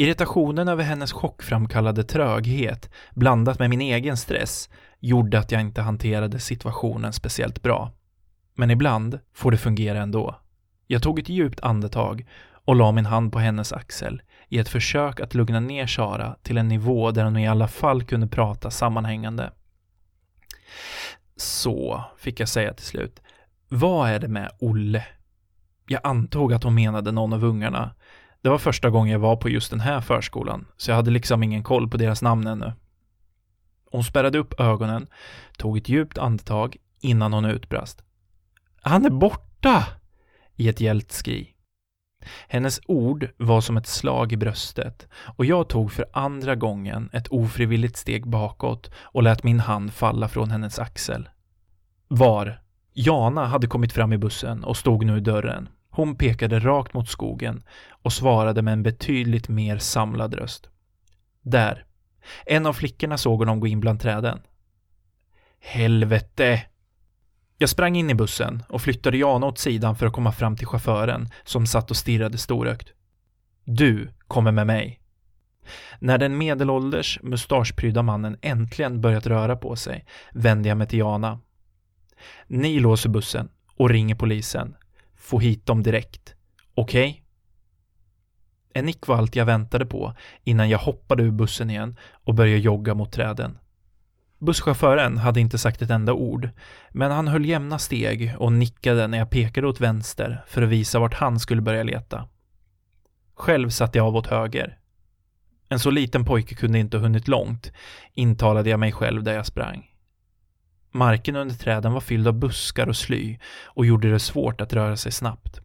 Irritationen 0.00 0.68
över 0.68 0.84
hennes 0.84 1.12
chockframkallade 1.12 2.04
tröghet 2.04 2.90
blandat 3.14 3.58
med 3.58 3.70
min 3.70 3.80
egen 3.80 4.16
stress 4.16 4.70
gjorde 5.00 5.38
att 5.38 5.52
jag 5.52 5.60
inte 5.60 5.82
hanterade 5.82 6.40
situationen 6.40 7.12
speciellt 7.12 7.62
bra. 7.62 7.92
Men 8.54 8.70
ibland 8.70 9.18
får 9.34 9.50
det 9.50 9.56
fungera 9.56 10.02
ändå. 10.02 10.40
Jag 10.86 11.02
tog 11.02 11.18
ett 11.18 11.28
djupt 11.28 11.60
andetag 11.60 12.26
och 12.64 12.76
la 12.76 12.92
min 12.92 13.06
hand 13.06 13.32
på 13.32 13.38
hennes 13.38 13.72
axel 13.72 14.22
i 14.48 14.58
ett 14.58 14.68
försök 14.68 15.20
att 15.20 15.34
lugna 15.34 15.60
ner 15.60 15.86
Sara 15.86 16.36
till 16.42 16.58
en 16.58 16.68
nivå 16.68 17.10
där 17.10 17.24
hon 17.24 17.36
i 17.36 17.48
alla 17.48 17.68
fall 17.68 18.04
kunde 18.04 18.26
prata 18.26 18.70
sammanhängande. 18.70 19.52
Så, 21.36 22.04
fick 22.18 22.40
jag 22.40 22.48
säga 22.48 22.74
till 22.74 22.86
slut. 22.86 23.22
Vad 23.68 24.10
är 24.10 24.18
det 24.18 24.28
med 24.28 24.50
Olle? 24.60 25.06
Jag 25.86 26.00
antog 26.04 26.52
att 26.52 26.64
hon 26.64 26.74
menade 26.74 27.12
någon 27.12 27.32
av 27.32 27.44
ungarna, 27.44 27.94
det 28.42 28.48
var 28.48 28.58
första 28.58 28.90
gången 28.90 29.12
jag 29.12 29.18
var 29.18 29.36
på 29.36 29.48
just 29.48 29.70
den 29.70 29.80
här 29.80 30.00
förskolan, 30.00 30.66
så 30.76 30.90
jag 30.90 30.96
hade 30.96 31.10
liksom 31.10 31.42
ingen 31.42 31.62
koll 31.62 31.88
på 31.88 31.96
deras 31.96 32.22
namn 32.22 32.46
ännu. 32.46 32.72
Hon 33.90 34.04
spärrade 34.04 34.38
upp 34.38 34.60
ögonen, 34.60 35.06
tog 35.58 35.78
ett 35.78 35.88
djupt 35.88 36.18
andetag 36.18 36.76
innan 37.00 37.32
hon 37.32 37.44
utbrast. 37.44 38.02
Han 38.82 39.04
är 39.04 39.10
borta! 39.10 39.86
I 40.56 40.68
ett 40.68 40.80
gällt 40.80 41.12
skri. 41.12 41.54
Hennes 42.48 42.80
ord 42.86 43.28
var 43.36 43.60
som 43.60 43.76
ett 43.76 43.86
slag 43.86 44.32
i 44.32 44.36
bröstet 44.36 45.08
och 45.36 45.44
jag 45.44 45.68
tog 45.68 45.92
för 45.92 46.06
andra 46.12 46.54
gången 46.54 47.10
ett 47.12 47.28
ofrivilligt 47.28 47.96
steg 47.96 48.28
bakåt 48.28 48.90
och 49.00 49.22
lät 49.22 49.44
min 49.44 49.60
hand 49.60 49.92
falla 49.92 50.28
från 50.28 50.50
hennes 50.50 50.78
axel. 50.78 51.28
Var? 52.08 52.60
Jana 52.92 53.46
hade 53.46 53.66
kommit 53.66 53.92
fram 53.92 54.12
i 54.12 54.18
bussen 54.18 54.64
och 54.64 54.76
stod 54.76 55.06
nu 55.06 55.16
i 55.16 55.20
dörren. 55.20 55.68
Hon 55.90 56.16
pekade 56.16 56.58
rakt 56.58 56.94
mot 56.94 57.08
skogen 57.08 57.62
och 58.02 58.12
svarade 58.12 58.62
med 58.62 58.72
en 58.72 58.82
betydligt 58.82 59.48
mer 59.48 59.78
samlad 59.78 60.34
röst. 60.34 60.68
Där. 61.42 61.84
En 62.46 62.66
av 62.66 62.72
flickorna 62.72 63.18
såg 63.18 63.38
honom 63.38 63.60
gå 63.60 63.66
in 63.66 63.80
bland 63.80 64.00
träden. 64.00 64.40
Helvete! 65.60 66.62
Jag 67.58 67.70
sprang 67.70 67.96
in 67.96 68.10
i 68.10 68.14
bussen 68.14 68.62
och 68.68 68.82
flyttade 68.82 69.16
Jana 69.16 69.46
åt 69.46 69.58
sidan 69.58 69.96
för 69.96 70.06
att 70.06 70.12
komma 70.12 70.32
fram 70.32 70.56
till 70.56 70.66
chauffören 70.66 71.28
som 71.44 71.66
satt 71.66 71.90
och 71.90 71.96
stirrade 71.96 72.38
storögt. 72.38 72.92
Du 73.64 74.12
kommer 74.26 74.52
med 74.52 74.66
mig. 74.66 75.00
När 75.98 76.18
den 76.18 76.38
medelålders, 76.38 77.18
mustaschprydda 77.22 78.02
mannen 78.02 78.38
äntligen 78.42 79.00
börjat 79.00 79.26
röra 79.26 79.56
på 79.56 79.76
sig 79.76 80.06
vände 80.32 80.68
jag 80.68 80.78
mig 80.78 80.86
till 80.86 80.98
Jana. 80.98 81.40
Ni 82.46 82.80
låser 82.80 83.08
bussen 83.08 83.48
och 83.76 83.90
ringer 83.90 84.14
polisen. 84.14 84.74
Få 85.28 85.38
hit 85.38 85.66
dem 85.66 85.82
direkt. 85.82 86.34
Okej? 86.74 87.10
Okay? 87.10 87.22
En 88.72 88.84
nick 88.84 89.06
var 89.06 89.16
allt 89.16 89.36
jag 89.36 89.46
väntade 89.46 89.86
på 89.86 90.14
innan 90.44 90.68
jag 90.68 90.78
hoppade 90.78 91.22
ur 91.22 91.30
bussen 91.30 91.70
igen 91.70 91.96
och 92.12 92.34
började 92.34 92.60
jogga 92.60 92.94
mot 92.94 93.12
träden. 93.12 93.58
Busschauffören 94.38 95.18
hade 95.18 95.40
inte 95.40 95.58
sagt 95.58 95.82
ett 95.82 95.90
enda 95.90 96.12
ord, 96.12 96.50
men 96.90 97.10
han 97.10 97.28
höll 97.28 97.46
jämna 97.46 97.78
steg 97.78 98.34
och 98.38 98.52
nickade 98.52 99.06
när 99.06 99.18
jag 99.18 99.30
pekade 99.30 99.66
åt 99.66 99.80
vänster 99.80 100.44
för 100.46 100.62
att 100.62 100.68
visa 100.68 100.98
vart 100.98 101.14
han 101.14 101.40
skulle 101.40 101.62
börja 101.62 101.82
leta. 101.82 102.28
Själv 103.34 103.70
satte 103.70 103.98
jag 103.98 104.06
av 104.06 104.16
åt 104.16 104.26
höger. 104.26 104.78
En 105.68 105.78
så 105.78 105.90
liten 105.90 106.24
pojke 106.24 106.54
kunde 106.54 106.78
inte 106.78 106.96
ha 106.96 107.02
hunnit 107.02 107.28
långt, 107.28 107.72
intalade 108.14 108.70
jag 108.70 108.80
mig 108.80 108.92
själv 108.92 109.22
där 109.22 109.34
jag 109.34 109.46
sprang. 109.46 109.97
Marken 110.90 111.36
under 111.36 111.54
träden 111.54 111.92
var 111.92 112.00
fylld 112.00 112.28
av 112.28 112.34
buskar 112.34 112.86
och 112.86 112.96
sly 112.96 113.38
och 113.64 113.86
gjorde 113.86 114.10
det 114.10 114.18
svårt 114.18 114.60
att 114.60 114.72
röra 114.72 114.96
sig 114.96 115.12
snabbt. 115.12 115.60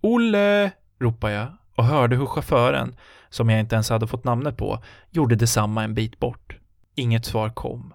Olle! 0.00 0.70
ropade 0.98 1.32
jag 1.32 1.48
och 1.74 1.84
hörde 1.84 2.16
hur 2.16 2.26
chauffören, 2.26 2.96
som 3.30 3.48
jag 3.48 3.60
inte 3.60 3.74
ens 3.74 3.90
hade 3.90 4.06
fått 4.06 4.24
namnet 4.24 4.56
på, 4.56 4.82
gjorde 5.10 5.36
detsamma 5.36 5.84
en 5.84 5.94
bit 5.94 6.18
bort. 6.18 6.56
Inget 6.94 7.24
svar 7.24 7.50
kom. 7.50 7.94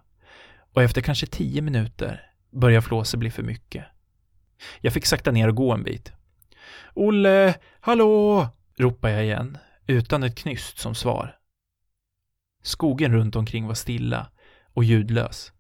Och 0.74 0.84
efter 0.84 1.02
kanske 1.02 1.28
tio 1.28 1.62
minuter 1.62 2.32
började 2.52 2.82
flåset 2.82 3.20
bli 3.20 3.32
för 3.32 3.44
mycket. 3.44 3.86
Jag 4.82 4.94
fick 4.94 5.06
sakta 5.06 5.32
ner 5.32 5.48
och 5.48 5.56
gå 5.56 5.72
en 5.72 5.84
bit. 5.84 6.12
Olle, 6.94 7.56
hallå! 7.80 8.48
ropade 8.78 9.14
jag 9.14 9.24
igen, 9.24 9.58
utan 9.88 10.24
ett 10.24 10.38
knyst 10.38 10.80
som 10.80 10.96
svar. 10.96 11.36
Skogen 12.64 13.14
runt 13.14 13.36
omkring 13.36 13.68
var 13.68 13.74
stilla 13.74 14.28
och 14.74 14.84
ljudlös. 14.84 15.53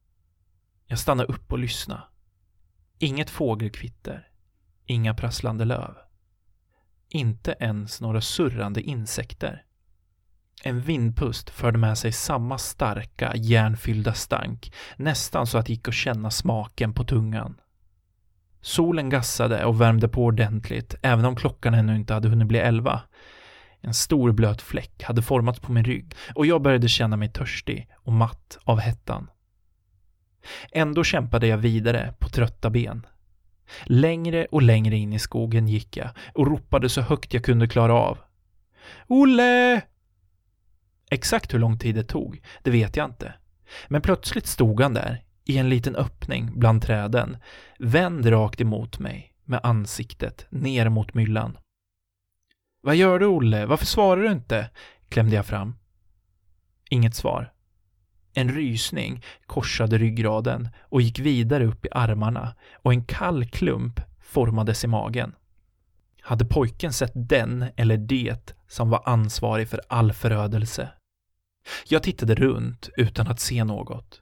Jag 0.94 1.00
stannade 1.00 1.34
upp 1.34 1.52
och 1.52 1.60
lyssnade. 1.60 2.04
Inget 3.00 3.30
fågelkvitter, 3.30 4.28
inga 4.86 5.14
prasslande 5.14 5.66
löv. 5.66 5.96
Inte 7.10 7.56
ens 7.60 8.02
några 8.02 8.22
surrande 8.22 8.82
insekter. 8.82 9.64
En 10.64 10.82
vindpust 10.82 11.50
förde 11.50 11.78
med 11.78 11.98
sig 11.98 12.12
samma 12.12 12.58
starka, 12.58 13.36
järnfyllda 13.36 14.14
stank, 14.14 14.74
nästan 14.98 15.48
så 15.48 15.58
att 15.58 15.66
det 15.66 15.74
gick 15.74 15.88
att 15.88 15.94
känna 15.94 16.32
smaken 16.32 16.94
på 16.94 17.04
tungan. 17.04 17.62
Solen 18.62 19.10
gassade 19.10 19.66
och 19.66 19.82
värmde 19.82 20.08
på 20.08 20.24
ordentligt, 20.24 20.96
även 21.02 21.26
om 21.26 21.36
klockan 21.36 21.74
ännu 21.74 21.96
inte 21.96 22.14
hade 22.14 22.30
hunnit 22.30 22.48
bli 22.48 22.60
elva. 22.60 23.02
En 23.82 23.94
stor 23.94 24.32
blöt 24.32 24.62
fläck 24.62 25.04
hade 25.04 25.22
formats 25.22 25.60
på 25.60 25.72
min 25.72 25.86
rygg 25.86 26.16
och 26.36 26.46
jag 26.46 26.62
började 26.62 26.88
känna 26.88 27.18
mig 27.18 27.30
törstig 27.30 27.90
och 27.96 28.14
matt 28.14 28.58
av 28.64 28.80
hettan. 28.80 29.30
Ändå 30.72 31.04
kämpade 31.04 31.48
jag 31.48 31.58
vidare 31.58 32.14
på 32.20 32.30
trötta 32.30 32.70
ben. 32.70 33.06
Längre 33.84 34.46
och 34.46 34.62
längre 34.62 34.96
in 34.96 35.14
i 35.14 35.20
skogen 35.20 35.68
gick 35.68 35.98
jag 35.98 36.10
och 36.34 36.48
ropade 36.48 36.90
så 36.90 37.02
högt 37.02 37.34
jag 37.34 37.44
kunde 37.44 37.68
klara 37.68 37.94
av. 37.94 38.18
Olle! 39.08 39.82
Exakt 41.10 41.54
hur 41.54 41.60
lång 41.60 41.80
tid 41.80 41.96
det 41.96 42.04
tog, 42.04 42.42
det 42.64 42.72
vet 42.72 42.98
jag 42.98 43.10
inte. 43.10 43.34
Men 43.88 44.02
plötsligt 44.02 44.48
stod 44.48 44.82
han 44.82 44.94
där, 44.94 45.24
i 45.46 45.58
en 45.58 45.70
liten 45.70 45.96
öppning 45.96 46.52
bland 46.56 46.82
träden, 46.82 47.38
vänd 47.80 48.32
rakt 48.32 48.62
emot 48.62 49.00
mig, 49.00 49.34
med 49.44 49.60
ansiktet 49.64 50.46
ner 50.50 50.90
mot 50.90 51.14
myllan. 51.14 51.58
Vad 52.82 52.96
gör 52.96 53.20
du, 53.20 53.26
Olle? 53.26 53.66
Varför 53.66 53.86
svarar 53.86 54.22
du 54.22 54.32
inte? 54.32 54.70
klämde 55.10 55.36
jag 55.36 55.46
fram. 55.46 55.76
Inget 56.90 57.16
svar. 57.16 57.54
En 58.34 58.50
rysning 58.50 59.24
korsade 59.46 59.98
ryggraden 59.98 60.70
och 60.82 61.02
gick 61.02 61.20
vidare 61.20 61.66
upp 61.66 61.86
i 61.86 61.90
armarna 61.92 62.56
och 62.74 62.94
en 62.94 63.06
kall 63.06 63.46
klump 63.46 64.00
formades 64.22 64.84
i 64.84 64.88
magen. 64.88 65.36
Hade 66.22 66.46
pojken 66.46 66.94
sett 66.94 67.12
den 67.16 67.66
eller 67.76 67.98
det 67.98 68.56
som 68.68 68.90
var 68.90 69.02
ansvarig 69.06 69.70
för 69.70 69.82
all 69.88 70.14
förödelse? 70.14 70.90
Jag 71.88 72.04
tittade 72.04 72.36
runt 72.36 72.90
utan 72.98 73.28
att 73.28 73.40
se 73.40 73.64
något. 73.64 74.22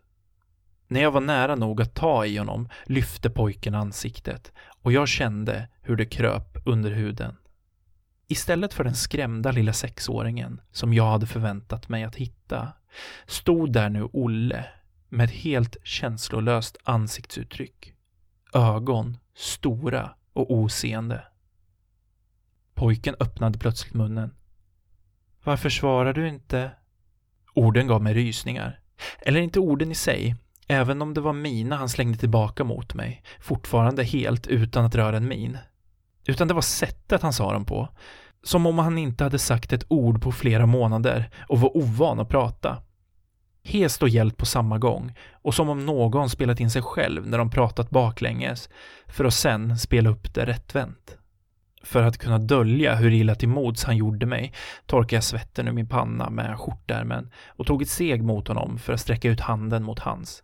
När 0.88 1.02
jag 1.02 1.12
var 1.12 1.22
nära 1.22 1.56
nog 1.56 1.82
att 1.82 1.96
ta 1.96 2.26
i 2.26 2.38
honom 2.38 2.70
lyfte 2.86 3.30
pojken 3.30 3.76
ansiktet 3.76 4.52
och 4.82 4.92
jag 4.92 5.08
kände 5.08 5.68
hur 5.82 5.96
det 5.96 6.06
kröp 6.06 6.58
under 6.66 6.92
huden. 6.92 7.38
Istället 8.32 8.74
för 8.74 8.84
den 8.84 8.96
skrämda 8.96 9.52
lilla 9.52 9.74
sexåringen 9.74 10.62
som 10.72 10.94
jag 10.94 11.06
hade 11.06 11.28
förväntat 11.28 11.90
mig 11.90 12.04
att 12.04 12.16
hitta 12.16 12.74
stod 13.26 13.74
där 13.74 13.90
nu 13.90 14.04
Olle 14.04 14.66
med 15.10 15.24
ett 15.24 15.32
helt 15.32 15.78
känslolöst 15.84 16.78
ansiktsuttryck. 16.84 17.94
Ögon 18.54 19.18
stora 19.36 20.16
och 20.34 20.52
oseende. 20.52 21.24
Pojken 22.74 23.16
öppnade 23.20 23.60
plötsligt 23.60 23.94
munnen. 23.94 24.36
Varför 25.44 25.70
svarar 25.70 26.14
du 26.14 26.28
inte? 26.28 26.72
Orden 27.54 27.88
gav 27.88 28.04
mig 28.04 28.14
rysningar. 28.14 28.80
Eller 29.22 29.42
inte 29.42 29.60
orden 29.60 29.92
i 29.92 29.96
sig, 29.96 30.36
även 30.68 31.02
om 31.02 31.14
det 31.14 31.22
var 31.22 31.34
mina 31.34 31.76
han 31.76 31.90
slängde 31.90 32.18
tillbaka 32.18 32.64
mot 32.64 32.94
mig, 32.94 33.24
fortfarande 33.40 34.04
helt 34.04 34.48
utan 34.48 34.86
att 34.86 34.96
röra 34.96 35.18
en 35.18 35.28
min. 35.28 35.58
Utan 36.26 36.48
det 36.48 36.54
var 36.54 36.62
sättet 36.62 37.22
han 37.22 37.34
sa 37.34 37.54
dem 37.54 37.66
på. 37.66 37.90
Som 38.44 38.66
om 38.66 38.80
han 38.80 38.98
inte 38.98 39.24
hade 39.24 39.40
sagt 39.40 39.74
ett 39.74 39.86
ord 39.88 40.22
på 40.22 40.32
flera 40.32 40.66
månader 40.66 41.30
och 41.50 41.60
var 41.60 41.78
ovan 41.78 42.20
att 42.20 42.30
prata. 42.30 42.78
Hest 43.64 44.04
och 44.04 44.10
hjälp 44.10 44.38
på 44.38 44.46
samma 44.46 44.78
gång 44.78 45.16
och 45.32 45.54
som 45.54 45.70
om 45.70 45.86
någon 45.86 46.30
spelat 46.30 46.60
in 46.60 46.72
sig 46.72 46.82
själv 46.82 47.28
när 47.28 47.38
de 47.38 47.50
pratat 47.50 47.90
baklänges 47.90 48.70
för 49.08 49.26
att 49.26 49.34
sen 49.34 49.78
spela 49.78 50.10
upp 50.10 50.34
det 50.34 50.46
rättvänt. 50.46 51.18
För 51.84 52.04
att 52.04 52.18
kunna 52.18 52.38
dölja 52.38 52.96
hur 52.96 53.12
illa 53.12 53.36
till 53.36 53.50
mods 53.50 53.84
han 53.84 53.98
gjorde 53.98 54.26
mig 54.26 54.54
torkade 54.86 55.16
jag 55.16 55.24
svetten 55.24 55.68
ur 55.68 55.72
min 55.72 55.88
panna 55.88 56.30
med 56.30 56.60
skjortärmen 56.60 57.32
och 57.48 57.68
tog 57.68 57.82
ett 57.82 57.90
steg 57.90 58.24
mot 58.24 58.48
honom 58.48 58.78
för 58.78 58.94
att 58.94 59.00
sträcka 59.00 59.30
ut 59.30 59.40
handen 59.40 59.84
mot 59.84 60.00
hans. 60.00 60.44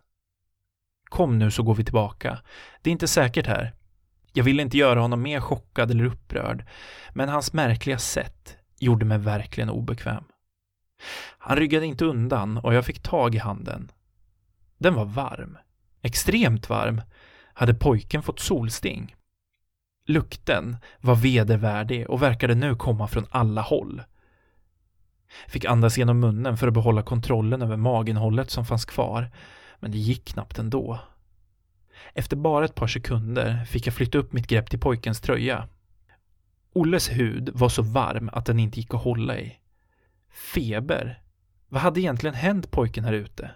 Kom 1.08 1.38
nu 1.38 1.50
så 1.50 1.62
går 1.62 1.74
vi 1.74 1.84
tillbaka. 1.84 2.38
Det 2.82 2.90
är 2.90 2.92
inte 2.92 3.08
säkert 3.08 3.46
här. 3.46 3.74
Jag 4.38 4.44
ville 4.44 4.62
inte 4.62 4.76
göra 4.76 5.00
honom 5.00 5.22
mer 5.22 5.40
chockad 5.40 5.90
eller 5.90 6.04
upprörd, 6.04 6.64
men 7.12 7.28
hans 7.28 7.52
märkliga 7.52 7.98
sätt 7.98 8.56
gjorde 8.78 9.04
mig 9.04 9.18
verkligen 9.18 9.70
obekväm. 9.70 10.24
Han 11.38 11.56
ryggade 11.56 11.86
inte 11.86 12.04
undan 12.04 12.58
och 12.58 12.74
jag 12.74 12.84
fick 12.84 13.02
tag 13.02 13.34
i 13.34 13.38
handen. 13.38 13.90
Den 14.78 14.94
var 14.94 15.04
varm. 15.04 15.58
Extremt 16.02 16.68
varm. 16.68 17.02
Hade 17.52 17.74
pojken 17.74 18.22
fått 18.22 18.40
solsting? 18.40 19.16
Lukten 20.06 20.76
var 21.00 21.14
vedervärdig 21.14 22.10
och 22.10 22.22
verkade 22.22 22.54
nu 22.54 22.76
komma 22.76 23.08
från 23.08 23.26
alla 23.30 23.60
håll. 23.60 24.02
Fick 25.48 25.64
andas 25.64 25.98
genom 25.98 26.20
munnen 26.20 26.56
för 26.56 26.68
att 26.68 26.74
behålla 26.74 27.02
kontrollen 27.02 27.62
över 27.62 27.76
maginhållet 27.76 28.50
som 28.50 28.66
fanns 28.66 28.84
kvar, 28.84 29.30
men 29.80 29.90
det 29.90 29.98
gick 29.98 30.24
knappt 30.24 30.58
ändå. 30.58 31.00
Efter 32.14 32.36
bara 32.36 32.64
ett 32.64 32.74
par 32.74 32.86
sekunder 32.86 33.64
fick 33.64 33.86
jag 33.86 33.94
flytta 33.94 34.18
upp 34.18 34.32
mitt 34.32 34.46
grepp 34.46 34.70
till 34.70 34.80
pojkens 34.80 35.20
tröja. 35.20 35.68
Olles 36.72 37.10
hud 37.10 37.50
var 37.54 37.68
så 37.68 37.82
varm 37.82 38.30
att 38.32 38.46
den 38.46 38.58
inte 38.58 38.80
gick 38.80 38.94
att 38.94 39.02
hålla 39.02 39.38
i. 39.38 39.58
Feber? 40.54 41.22
Vad 41.68 41.82
hade 41.82 42.00
egentligen 42.00 42.34
hänt 42.34 42.70
pojken 42.70 43.04
här 43.04 43.12
ute? 43.12 43.50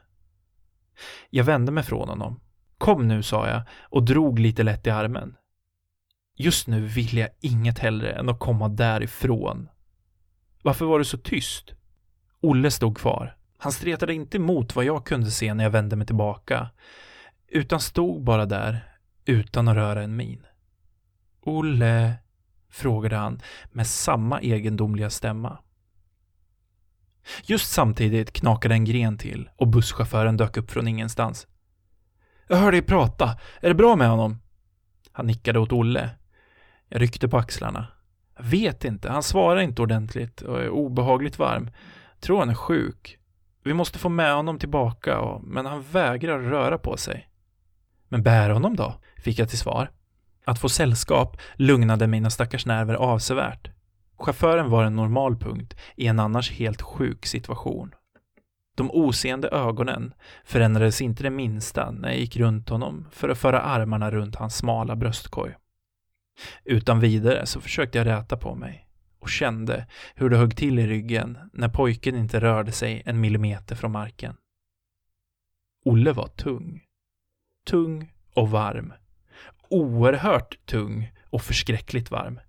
Jag 1.31 1.45
vände 1.45 1.73
mig 1.73 1.85
från 1.85 2.09
honom. 2.09 2.41
Kom 2.79 3.09
nu, 3.09 3.23
sa 3.23 3.49
jag 3.49 3.63
och 3.81 4.03
drog 4.03 4.39
lite 4.39 4.63
lätt 4.63 4.87
i 4.87 4.91
armen. 4.91 5.37
Just 6.37 6.67
nu 6.67 6.87
ville 6.87 7.21
jag 7.21 7.31
inget 7.41 7.79
hellre 7.79 8.13
än 8.13 8.29
att 8.29 8.39
komma 8.39 8.69
därifrån. 8.69 9.69
Varför 10.63 10.85
var 10.85 10.99
du 10.99 11.05
så 11.05 11.19
tyst? 11.19 11.73
Olle 12.41 12.71
stod 12.71 12.99
kvar. 12.99 13.37
Han 13.59 13.73
stretade 13.73 14.15
inte 14.15 14.37
emot 14.37 14.77
vad 14.77 14.85
jag 14.85 15.07
kunde 15.07 15.31
se 15.31 15.55
när 15.55 15.65
jag 15.65 15.71
vände 15.71 15.97
mig 15.97 16.07
tillbaka, 16.07 16.71
utan 17.53 17.81
stod 17.81 18.23
bara 18.23 18.47
där 18.47 18.93
utan 19.25 19.69
att 19.69 19.77
röra 19.77 20.03
en 20.03 20.17
min. 20.17 20.47
Olle, 21.41 22.15
frågade 22.71 23.17
han 23.17 23.41
med 23.73 23.87
samma 23.87 24.41
egendomliga 24.41 25.11
stämma. 25.11 25.59
Just 27.45 27.73
samtidigt 27.73 28.33
knakade 28.33 28.75
en 28.75 28.85
gren 28.85 29.19
till 29.19 29.51
och 29.57 29.69
busschauffören 29.69 30.37
dök 30.37 30.57
upp 30.57 30.71
från 30.71 30.89
ingenstans. 30.89 31.47
Jag 32.49 32.57
hör 32.57 32.73
dig 32.73 32.83
prata. 32.83 33.39
Är 33.61 33.69
det 33.69 33.75
bra 33.75 33.97
med 33.97 34.09
honom? 34.09 34.39
Han 35.13 35.27
nickade 35.27 35.59
åt 35.59 35.73
Olle. 35.73 36.11
Jag 36.89 37.01
ryckte 37.03 37.29
på 37.29 37.39
axlarna. 37.39 37.87
Jag 38.37 38.45
vet 38.45 38.85
inte. 38.85 39.11
Han 39.11 39.23
svarar 39.23 39.61
inte 39.61 39.83
ordentligt 39.83 40.41
och 40.41 40.63
är 40.63 40.69
obehagligt 40.69 41.39
varm. 41.39 41.71
Tror 42.21 42.39
han 42.39 42.51
är 42.51 42.55
sjuk. 42.55 43.19
Vi 43.65 43.75
måste 43.75 43.99
få 43.99 44.09
med 44.09 44.35
honom 44.35 44.59
tillbaka, 44.59 45.41
men 45.43 45.67
han 45.67 45.83
vägrar 45.83 46.39
röra 46.39 46.79
på 46.79 46.97
sig. 46.97 47.29
Men 48.13 48.23
bär 48.23 48.51
honom 48.51 48.77
då, 48.77 48.95
fick 49.17 49.39
jag 49.39 49.49
till 49.49 49.59
svar. 49.59 49.91
Att 50.45 50.59
få 50.59 50.69
sällskap 50.69 51.37
lugnade 51.57 52.07
mina 52.07 52.31
stackars 52.31 52.67
nerver 52.67 52.95
avsevärt. 52.95 53.71
Chauffören 54.19 54.71
var 54.71 54.85
en 54.85 54.97
normal 54.97 55.37
punkt 55.37 55.77
i 55.97 56.07
en 56.07 56.21
annars 56.21 56.51
helt 56.53 56.83
sjuk 56.83 57.27
situation. 57.27 57.95
De 58.77 58.91
oseende 58.91 59.49
ögonen 59.49 60.15
förändrades 60.45 61.01
inte 61.01 61.23
det 61.23 61.31
minsta 61.31 61.91
när 61.91 62.09
jag 62.09 62.19
gick 62.19 62.37
runt 62.37 62.69
honom 62.69 63.09
för 63.13 63.29
att 63.29 63.39
föra 63.39 63.61
armarna 63.61 64.11
runt 64.11 64.37
hans 64.37 64.57
smala 64.57 64.97
bröstkorg. 64.97 65.55
Utan 66.65 67.01
vidare 67.01 67.47
så 67.47 67.61
försökte 67.61 67.99
jag 67.99 68.07
räta 68.07 68.37
på 68.37 68.55
mig 68.55 68.89
och 69.21 69.31
kände 69.31 69.87
hur 70.15 70.31
det 70.31 70.37
högg 70.37 70.57
till 70.57 70.79
i 70.79 70.87
ryggen 70.87 71.39
när 71.53 71.69
pojken 71.69 72.17
inte 72.17 72.41
rörde 72.41 72.73
sig 72.73 73.03
en 73.07 73.21
millimeter 73.21 73.77
från 73.77 73.93
marken. 73.93 74.37
Olle 75.85 76.13
var 76.13 76.29
tung. 76.29 76.83
Tung 77.65 78.13
och 78.35 78.51
varm. 78.51 78.93
Oerhört 79.69 80.67
tung 80.67 81.13
och 81.31 81.43
förskräckligt 81.43 82.11
varm. 82.11 82.41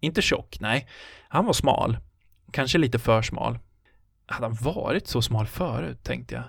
Inte 0.00 0.22
tjock, 0.22 0.56
nej. 0.60 0.88
Han 1.28 1.44
var 1.44 1.52
smal. 1.52 1.98
Kanske 2.52 2.78
lite 2.78 2.98
för 2.98 3.22
smal. 3.22 3.58
Hade 4.26 4.46
han 4.46 4.56
varit 4.74 5.06
så 5.06 5.22
smal 5.22 5.46
förut, 5.46 6.02
tänkte 6.02 6.34
jag. 6.34 6.44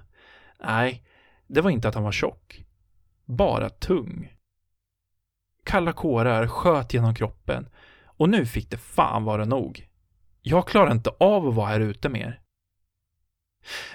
Nej, 0.60 1.04
det 1.48 1.62
var 1.62 1.70
inte 1.70 1.88
att 1.88 1.96
han 1.96 2.04
var 2.04 2.12
tjock. 2.12 2.66
Bara 3.26 3.70
tung. 3.70 4.34
Kalla 5.66 5.94
kårar 5.94 6.48
sköt 6.48 6.94
genom 6.94 7.16
kroppen 7.16 7.70
och 8.06 8.30
nu 8.30 8.46
fick 8.46 8.70
det 8.70 8.78
fan 8.78 9.24
vara 9.24 9.46
nog. 9.46 9.88
Jag 10.42 10.68
klarar 10.68 10.92
inte 10.92 11.10
av 11.20 11.48
att 11.48 11.56
vara 11.56 11.68
här 11.68 11.80
ute 11.80 12.10
mer. 12.10 12.42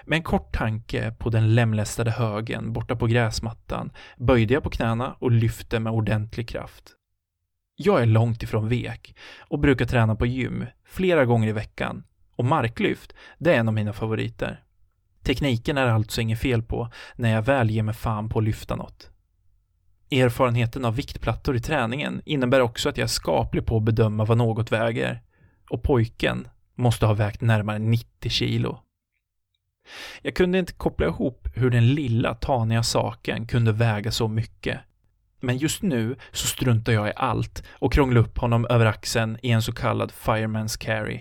Med 0.04 0.16
en 0.16 0.22
kort 0.22 0.52
tanke 0.52 1.14
på 1.18 1.30
den 1.30 1.54
lemlästade 1.54 2.11
högen 2.11 2.72
borta 2.72 2.96
på 2.96 3.06
gräsmattan 3.06 3.90
böjde 4.16 4.54
jag 4.54 4.62
på 4.62 4.70
knäna 4.70 5.16
och 5.18 5.30
lyfte 5.30 5.80
med 5.80 5.92
ordentlig 5.92 6.48
kraft. 6.48 6.96
Jag 7.76 8.02
är 8.02 8.06
långt 8.06 8.42
ifrån 8.42 8.68
vek 8.68 9.16
och 9.38 9.58
brukar 9.58 9.85
träna 9.85 10.16
på 10.16 10.26
gym 10.26 10.66
flera 10.85 11.24
gånger 11.24 11.48
i 11.48 11.52
veckan 11.52 12.04
och 12.37 12.44
marklyft, 12.44 13.12
det 13.38 13.54
är 13.54 13.58
en 13.58 13.68
av 13.68 13.74
mina 13.74 13.92
favoriter. 13.92 14.64
Tekniken 15.22 15.78
är 15.78 15.87
alltså 15.87 16.20
inget 16.20 16.38
fel 16.38 16.62
på 16.62 16.90
när 17.16 17.32
jag 17.32 17.42
väl 17.42 17.70
ger 17.70 17.82
mig 17.82 17.94
fan 17.94 18.28
på 18.28 18.38
att 18.38 18.44
lyfta 18.44 18.76
något. 18.76 19.11
Erfarenheten 20.11 20.85
av 20.85 20.96
viktplattor 20.96 21.56
i 21.56 21.61
träningen 21.61 22.22
innebär 22.24 22.61
också 22.61 22.88
att 22.88 22.96
jag 22.96 23.04
är 23.04 23.08
skaplig 23.08 23.66
på 23.66 23.76
att 23.76 23.82
bedöma 23.82 24.24
vad 24.24 24.38
något 24.38 24.72
väger. 24.72 25.22
Och 25.70 25.82
pojken 25.82 26.48
måste 26.74 27.06
ha 27.06 27.14
vägt 27.14 27.40
närmare 27.40 27.78
90 27.78 28.30
kilo. 28.30 28.82
Jag 30.23 30.35
kunde 30.35 30.59
inte 30.59 30.73
koppla 30.73 31.07
ihop 31.07 31.49
hur 31.55 31.71
den 31.71 31.95
lilla 31.95 32.35
taniga 32.35 32.83
saken 32.83 33.47
kunde 33.47 33.73
väga 33.73 34.11
så 34.11 34.29
mycket. 34.29 34.81
Men 35.40 35.59
just 35.59 35.83
nu 35.83 36.16
så 36.33 36.47
struntar 36.47 36.92
jag 36.92 37.09
i 37.09 37.12
allt 37.16 37.64
och 37.71 37.92
krånglar 37.92 38.21
upp 38.21 38.38
honom 38.38 38.66
över 38.71 38.87
axeln 38.87 39.38
i 39.42 39.51
en 39.51 39.62
så 39.62 39.73
kallad 39.73 40.12
fireman's 40.12 40.81
carry. 40.81 41.21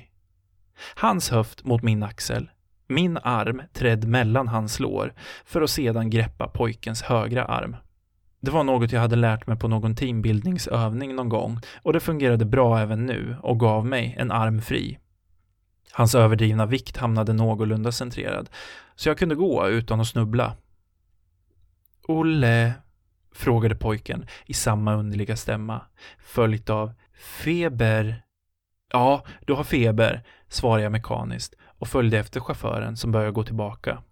Hans 0.95 1.29
höft 1.29 1.63
mot 1.63 1.83
min 1.83 2.03
axel, 2.03 2.49
min 2.87 3.17
arm 3.17 3.61
trädd 3.73 4.07
mellan 4.07 4.47
hans 4.47 4.79
lår 4.79 5.13
för 5.45 5.61
att 5.61 5.69
sedan 5.69 6.09
greppa 6.09 6.47
pojkens 6.47 7.01
högra 7.01 7.45
arm. 7.45 7.75
Det 8.39 8.51
var 8.51 8.63
något 8.63 8.91
jag 8.91 9.01
hade 9.01 9.15
lärt 9.15 9.47
mig 9.47 9.57
på 9.57 9.67
någon 9.67 9.95
teambildningsövning 9.95 11.15
någon 11.15 11.29
gång 11.29 11.59
och 11.83 11.93
det 11.93 11.99
fungerade 11.99 12.45
bra 12.45 12.79
även 12.79 13.05
nu 13.05 13.35
och 13.41 13.59
gav 13.59 13.85
mig 13.85 14.15
en 14.19 14.31
arm 14.31 14.61
fri. 14.61 14.97
Hans 15.91 16.15
överdrivna 16.15 16.65
vikt 16.65 16.97
hamnade 16.97 17.33
någorlunda 17.33 17.91
centrerad, 17.91 18.49
så 18.95 19.09
jag 19.09 19.17
kunde 19.17 19.35
gå 19.35 19.67
utan 19.67 19.99
att 19.99 20.07
snubbla. 20.07 20.55
Olle, 22.07 22.73
frågade 23.33 23.75
pojken 23.75 24.25
i 24.45 24.53
samma 24.53 24.95
underliga 24.95 25.35
stämma, 25.35 25.81
följt 26.19 26.69
av 26.69 26.93
feber. 27.43 28.23
Ja, 28.91 29.25
du 29.47 29.53
har 29.53 29.63
feber, 29.63 30.23
svarade 30.47 30.83
jag 30.83 30.91
mekaniskt 30.91 31.55
och 31.63 31.87
följde 31.87 32.19
efter 32.19 32.39
chauffören 32.39 32.97
som 32.97 33.11
började 33.11 33.31
gå 33.31 33.43
tillbaka. 33.43 34.03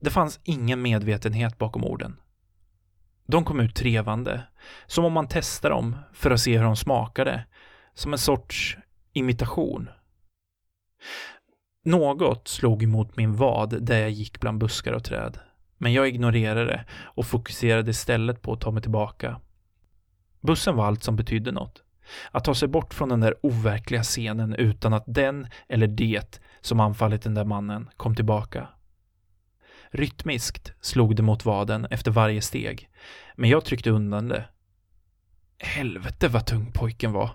Det 0.00 0.10
fanns 0.10 0.40
ingen 0.44 0.82
medvetenhet 0.82 1.58
bakom 1.58 1.84
orden. 1.84 2.16
De 3.26 3.44
kom 3.44 3.60
ut 3.60 3.74
trevande, 3.74 4.42
som 4.86 5.04
om 5.04 5.12
man 5.12 5.28
testar 5.30 5.70
dem 5.70 5.96
för 6.12 6.30
att 6.30 6.40
se 6.40 6.56
hur 6.56 6.64
de 6.64 6.76
smakade, 6.76 7.44
som 7.94 8.12
en 8.12 8.18
sorts 8.18 8.78
imitation. 9.12 9.88
Något 11.84 12.48
slog 12.48 12.82
emot 12.82 13.16
min 13.16 13.36
vad 13.36 13.82
där 13.82 13.98
jag 14.00 14.10
gick 14.10 14.40
bland 14.40 14.58
buskar 14.58 14.92
och 14.92 15.04
träd, 15.04 15.38
men 15.78 15.92
jag 15.92 16.08
ignorerade 16.08 16.64
det 16.64 16.84
och 17.04 17.26
fokuserade 17.26 17.90
istället 17.90 18.42
på 18.42 18.52
att 18.52 18.60
ta 18.60 18.70
mig 18.70 18.82
tillbaka. 18.82 19.40
Bussen 20.40 20.76
var 20.76 20.86
allt 20.86 21.02
som 21.02 21.16
betydde 21.16 21.52
något. 21.52 21.82
Att 22.30 22.44
ta 22.44 22.54
sig 22.54 22.68
bort 22.68 22.94
från 22.94 23.08
den 23.08 23.20
där 23.20 23.34
overkliga 23.42 24.02
scenen 24.02 24.54
utan 24.54 24.92
att 24.92 25.04
den 25.06 25.46
eller 25.68 25.86
det 25.86 26.40
som 26.60 26.80
anfallit 26.80 27.22
den 27.22 27.34
där 27.34 27.44
mannen 27.44 27.90
kom 27.96 28.14
tillbaka. 28.14 28.68
Rytmiskt 29.90 30.72
slog 30.80 31.16
det 31.16 31.22
mot 31.22 31.44
vaden 31.44 31.86
efter 31.90 32.10
varje 32.10 32.42
steg, 32.42 32.88
men 33.36 33.50
jag 33.50 33.64
tryckte 33.64 33.90
undan 33.90 34.28
det. 34.28 34.44
Helvete 35.58 36.28
vad 36.28 36.46
tung 36.46 36.72
pojken 36.72 37.12
var. 37.12 37.30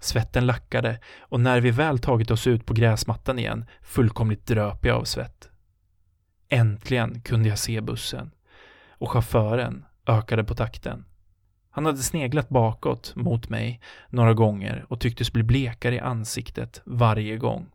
Svetten 0.00 0.46
lackade 0.46 1.00
och 1.20 1.40
när 1.40 1.60
vi 1.60 1.70
väl 1.70 1.98
tagit 1.98 2.30
oss 2.30 2.46
ut 2.46 2.66
på 2.66 2.74
gräsmattan 2.74 3.38
igen 3.38 3.66
fullkomligt 3.82 4.46
dröp 4.46 4.84
jag 4.84 4.96
av 4.96 5.04
svett. 5.04 5.48
Äntligen 6.48 7.20
kunde 7.20 7.48
jag 7.48 7.58
se 7.58 7.80
bussen 7.80 8.30
och 8.90 9.10
chauffören 9.10 9.84
ökade 10.06 10.44
på 10.44 10.54
takten. 10.54 11.04
Han 11.70 11.86
hade 11.86 11.98
sneglat 11.98 12.48
bakåt 12.48 13.12
mot 13.16 13.48
mig 13.48 13.80
några 14.08 14.34
gånger 14.34 14.86
och 14.88 15.00
tycktes 15.00 15.32
bli 15.32 15.42
blekare 15.42 15.94
i 15.94 16.00
ansiktet 16.00 16.82
varje 16.84 17.36
gång. 17.36 17.66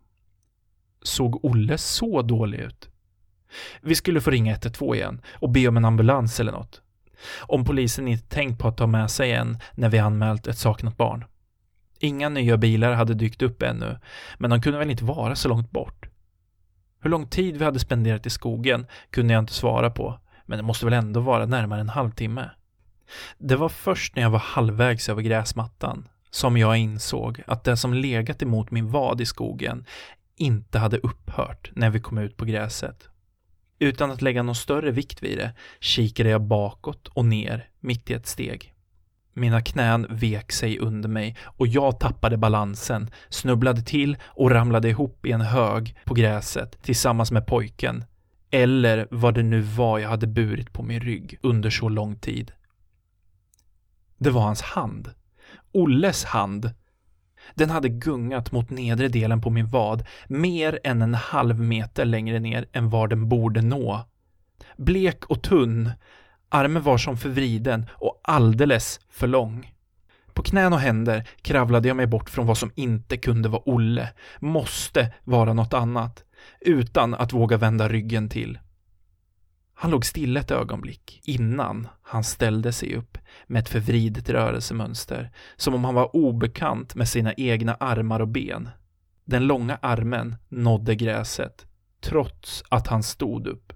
Såg 1.02 1.46
Olle 1.46 1.78
så 1.78 2.22
dålig 2.22 2.60
ut? 2.60 2.90
Vi 3.82 3.96
skulle 3.96 4.22
få 4.22 4.30
ringa 4.30 4.52
112 4.52 4.96
igen 4.96 5.22
och 5.30 5.50
be 5.50 5.68
om 5.68 5.78
en 5.78 5.86
ambulans 5.86 6.40
eller 6.40 6.52
något. 6.52 6.82
Om 7.40 7.66
polisen 7.66 8.08
inte 8.08 8.28
tänkt 8.28 8.60
på 8.60 8.68
att 8.68 8.78
ta 8.78 8.88
med 8.88 9.12
sig 9.12 9.32
en 9.32 9.58
när 9.74 9.90
vi 9.90 10.00
anmält 10.00 10.48
ett 10.48 10.58
saknat 10.58 10.98
barn. 10.98 11.26
Inga 12.04 12.30
nya 12.30 12.58
bilar 12.58 12.94
hade 12.94 13.14
dykt 13.14 13.42
upp 13.42 13.62
ännu, 13.62 13.98
men 14.38 14.50
de 14.50 14.62
kunde 14.62 14.80
väl 14.80 14.90
inte 14.90 15.06
vara 15.06 15.36
så 15.36 15.50
långt 15.50 15.72
bort. 15.72 16.10
Hur 17.00 17.10
lång 17.10 17.28
tid 17.28 17.58
vi 17.58 17.66
hade 17.66 17.80
spenderat 17.80 18.26
i 18.26 18.30
skogen 18.30 18.86
kunde 19.10 19.34
jag 19.34 19.42
inte 19.42 19.54
svara 19.54 19.90
på, 19.90 20.20
men 20.46 20.58
det 20.58 20.64
måste 20.64 20.86
väl 20.86 20.94
ändå 20.94 21.20
vara 21.20 21.46
närmare 21.46 21.82
en 21.82 21.90
halvtimme. 21.90 22.50
Det 23.38 23.56
var 23.56 23.70
först 23.70 24.16
när 24.16 24.24
jag 24.24 24.30
var 24.30 24.40
halvvägs 24.40 25.10
över 25.10 25.22
gräsmattan 25.22 26.08
som 26.30 26.58
jag 26.58 26.78
insåg 26.78 27.42
att 27.48 27.64
det 27.64 27.78
som 27.78 27.94
legat 27.94 28.42
emot 28.42 28.72
min 28.72 28.92
vad 28.92 29.22
i 29.22 29.26
skogen 29.26 29.86
inte 30.36 30.80
hade 30.80 30.98
upphört 30.98 31.72
när 31.76 31.90
vi 31.90 32.00
kom 32.00 32.18
ut 32.18 32.38
på 32.38 32.46
gräset. 32.46 33.10
Utan 33.80 34.12
att 34.12 34.22
lägga 34.22 34.44
någon 34.44 34.56
större 34.56 34.92
vikt 34.92 35.24
vid 35.24 35.38
det 35.38 35.54
kikade 35.80 36.30
jag 36.30 36.42
bakåt 36.42 37.08
och 37.08 37.26
ner 37.26 37.70
mitt 37.80 38.10
i 38.10 38.14
ett 38.14 38.28
steg. 38.28 38.71
Mina 39.34 39.62
knän 39.62 40.08
vek 40.10 40.52
sig 40.52 40.80
under 40.80 41.10
mig 41.10 41.38
och 41.44 41.68
jag 41.68 42.00
tappade 42.00 42.38
balansen, 42.38 43.10
snubblade 43.30 43.82
till 43.82 44.18
och 44.24 44.52
ramlade 44.52 44.90
ihop 44.90 45.26
i 45.26 45.32
en 45.32 45.42
hög 45.42 45.98
på 46.06 46.14
gräset 46.14 46.82
tillsammans 46.82 47.32
med 47.32 47.48
pojken. 47.48 48.04
Eller 48.52 49.08
vad 49.12 49.34
det 49.34 49.44
nu 49.44 49.62
var 49.62 50.00
jag 50.00 50.10
hade 50.10 50.28
burit 50.28 50.74
på 50.74 50.84
min 50.84 51.00
rygg 51.00 51.40
under 51.42 51.70
så 51.70 51.90
lång 51.90 52.16
tid. 52.16 52.52
Det 54.18 54.30
var 54.30 54.42
hans 54.42 54.62
hand. 54.62 55.14
Olles 55.72 56.24
hand. 56.24 56.72
Den 57.56 57.70
hade 57.70 57.90
gungat 57.90 58.52
mot 58.52 58.70
nedre 58.70 59.08
delen 59.08 59.42
på 59.42 59.50
min 59.50 59.68
vad 59.68 60.08
mer 60.28 60.80
än 60.84 61.02
en 61.02 61.14
halv 61.14 61.60
meter 61.60 62.06
längre 62.06 62.40
ner 62.40 62.66
än 62.74 62.90
var 62.90 63.08
den 63.08 63.30
borde 63.30 63.62
nå. 63.62 64.06
Blek 64.78 65.26
och 65.26 65.42
tunn, 65.42 65.92
Armen 66.54 66.84
var 66.84 66.98
som 66.98 67.18
förvriden 67.18 67.86
och 67.92 68.22
alldeles 68.24 69.00
för 69.10 69.28
lång. 69.28 69.74
På 70.34 70.44
knän 70.44 70.74
och 70.74 70.80
händer 70.80 71.30
kravlade 71.42 71.88
jag 71.88 71.98
mig 71.98 72.08
bort 72.08 72.30
från 72.30 72.46
vad 72.46 72.58
som 72.58 72.72
inte 72.76 73.18
kunde 73.18 73.50
vara 73.50 73.62
Olle, 73.66 74.10
måste 74.40 75.14
vara 75.24 75.54
något 75.54 75.74
annat, 75.74 76.24
utan 76.62 77.14
att 77.14 77.34
våga 77.34 77.58
vända 77.58 77.90
ryggen 77.90 78.30
till. 78.30 78.60
Han 79.74 79.92
låg 79.92 80.06
stilla 80.06 80.40
ett 80.40 80.52
ögonblick 80.52 81.22
innan 81.24 81.88
han 82.02 82.24
ställde 82.24 82.74
sig 82.74 82.96
upp 82.96 83.18
med 83.48 83.60
ett 83.60 83.70
förvridet 83.70 84.30
rörelsemönster, 84.30 85.32
som 85.56 85.74
om 85.76 85.84
han 85.86 85.96
var 85.96 86.16
obekant 86.16 86.96
med 86.96 87.10
sina 87.10 87.34
egna 87.34 87.76
armar 87.76 88.20
och 88.20 88.28
ben. 88.28 88.70
Den 89.26 89.48
långa 89.48 89.78
armen 89.82 90.36
nådde 90.50 90.96
gräset, 90.96 91.66
trots 92.02 92.64
att 92.70 92.88
han 92.88 93.04
stod 93.04 93.48
upp. 93.48 93.74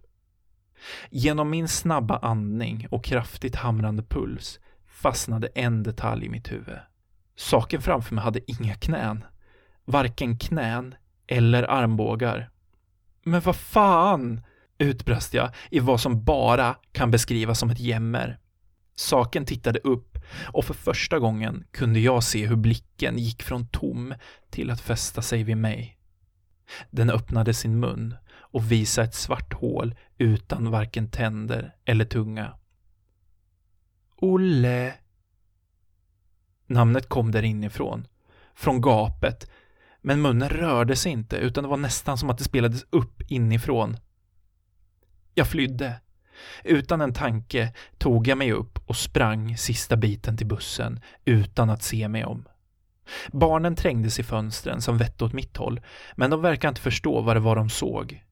Genom 1.10 1.50
min 1.50 1.68
snabba 1.68 2.18
andning 2.18 2.88
och 2.92 3.04
kraftigt 3.04 3.56
hamrande 3.56 4.04
puls 4.04 4.60
fastnade 4.88 5.48
en 5.48 5.84
detalj 5.84 6.26
i 6.26 6.30
mitt 6.30 6.52
huvud. 6.52 6.80
Saken 7.36 7.82
framför 7.82 8.16
mig 8.16 8.24
hade 8.24 8.52
inga 8.52 8.76
knän. 8.76 9.24
Varken 9.86 10.38
knän 10.38 10.96
eller 11.28 11.64
armbågar. 11.64 12.50
Men 13.24 13.42
vad 13.42 13.56
fan! 13.56 14.42
utbrast 14.78 15.34
jag 15.34 15.50
i 15.72 15.80
vad 15.80 16.02
som 16.02 16.24
bara 16.24 16.76
kan 16.92 17.12
beskrivas 17.12 17.60
som 17.60 17.70
ett 17.70 17.80
jämmer. 17.80 18.40
Saken 18.96 19.46
tittade 19.46 19.80
upp 19.80 20.18
och 20.54 20.66
för 20.66 20.74
första 20.74 21.20
gången 21.20 21.64
kunde 21.72 22.00
jag 22.00 22.24
se 22.24 22.46
hur 22.46 22.56
blicken 22.56 23.18
gick 23.18 23.44
från 23.44 23.68
tom 23.68 24.14
till 24.50 24.72
att 24.72 24.82
fästa 24.82 25.22
sig 25.22 25.44
vid 25.44 25.58
mig. 25.58 25.98
Den 26.92 27.10
öppnade 27.10 27.54
sin 27.54 27.80
mun 27.80 28.16
och 28.56 28.72
visa 28.72 29.04
ett 29.04 29.16
svart 29.16 29.54
hål 29.54 29.96
utan 30.18 30.72
varken 30.72 31.10
tänder 31.10 31.76
eller 31.86 32.06
tunga. 32.06 32.54
Olle. 34.16 34.94
Namnet 36.68 37.10
kom 37.10 37.32
där 37.32 37.44
inifrån, 37.44 38.08
från 38.54 38.82
gapet, 38.82 39.52
men 40.02 40.22
munnen 40.22 40.50
rörde 40.50 40.96
sig 40.96 41.12
inte 41.12 41.36
utan 41.38 41.64
det 41.64 41.70
var 41.70 41.78
nästan 41.78 42.18
som 42.18 42.30
att 42.30 42.38
det 42.38 42.44
spelades 42.44 42.86
upp 42.90 43.22
inifrån. 43.28 43.98
Jag 45.34 45.48
flydde. 45.48 46.02
Utan 46.64 47.02
en 47.02 47.14
tanke 47.14 47.74
tog 47.98 48.28
jag 48.28 48.38
mig 48.38 48.52
upp 48.52 48.80
och 48.86 48.96
sprang 48.96 49.58
sista 49.58 49.96
biten 49.96 50.38
till 50.38 50.48
bussen 50.48 51.00
utan 51.26 51.70
att 51.70 51.84
se 51.84 52.08
mig 52.08 52.26
om. 52.26 52.46
Barnen 53.32 53.76
trängdes 53.76 54.20
i 54.20 54.24
fönstren 54.24 54.82
som 54.82 54.98
vette 54.98 55.26
åt 55.26 55.34
mitt 55.34 55.58
håll, 55.58 55.82
men 56.16 56.30
de 56.30 56.42
verkade 56.42 56.70
inte 56.70 56.82
förstå 56.82 57.22
vad 57.22 57.36
det 57.36 57.40
var 57.40 57.56
de 57.56 57.70
såg. 57.70 58.25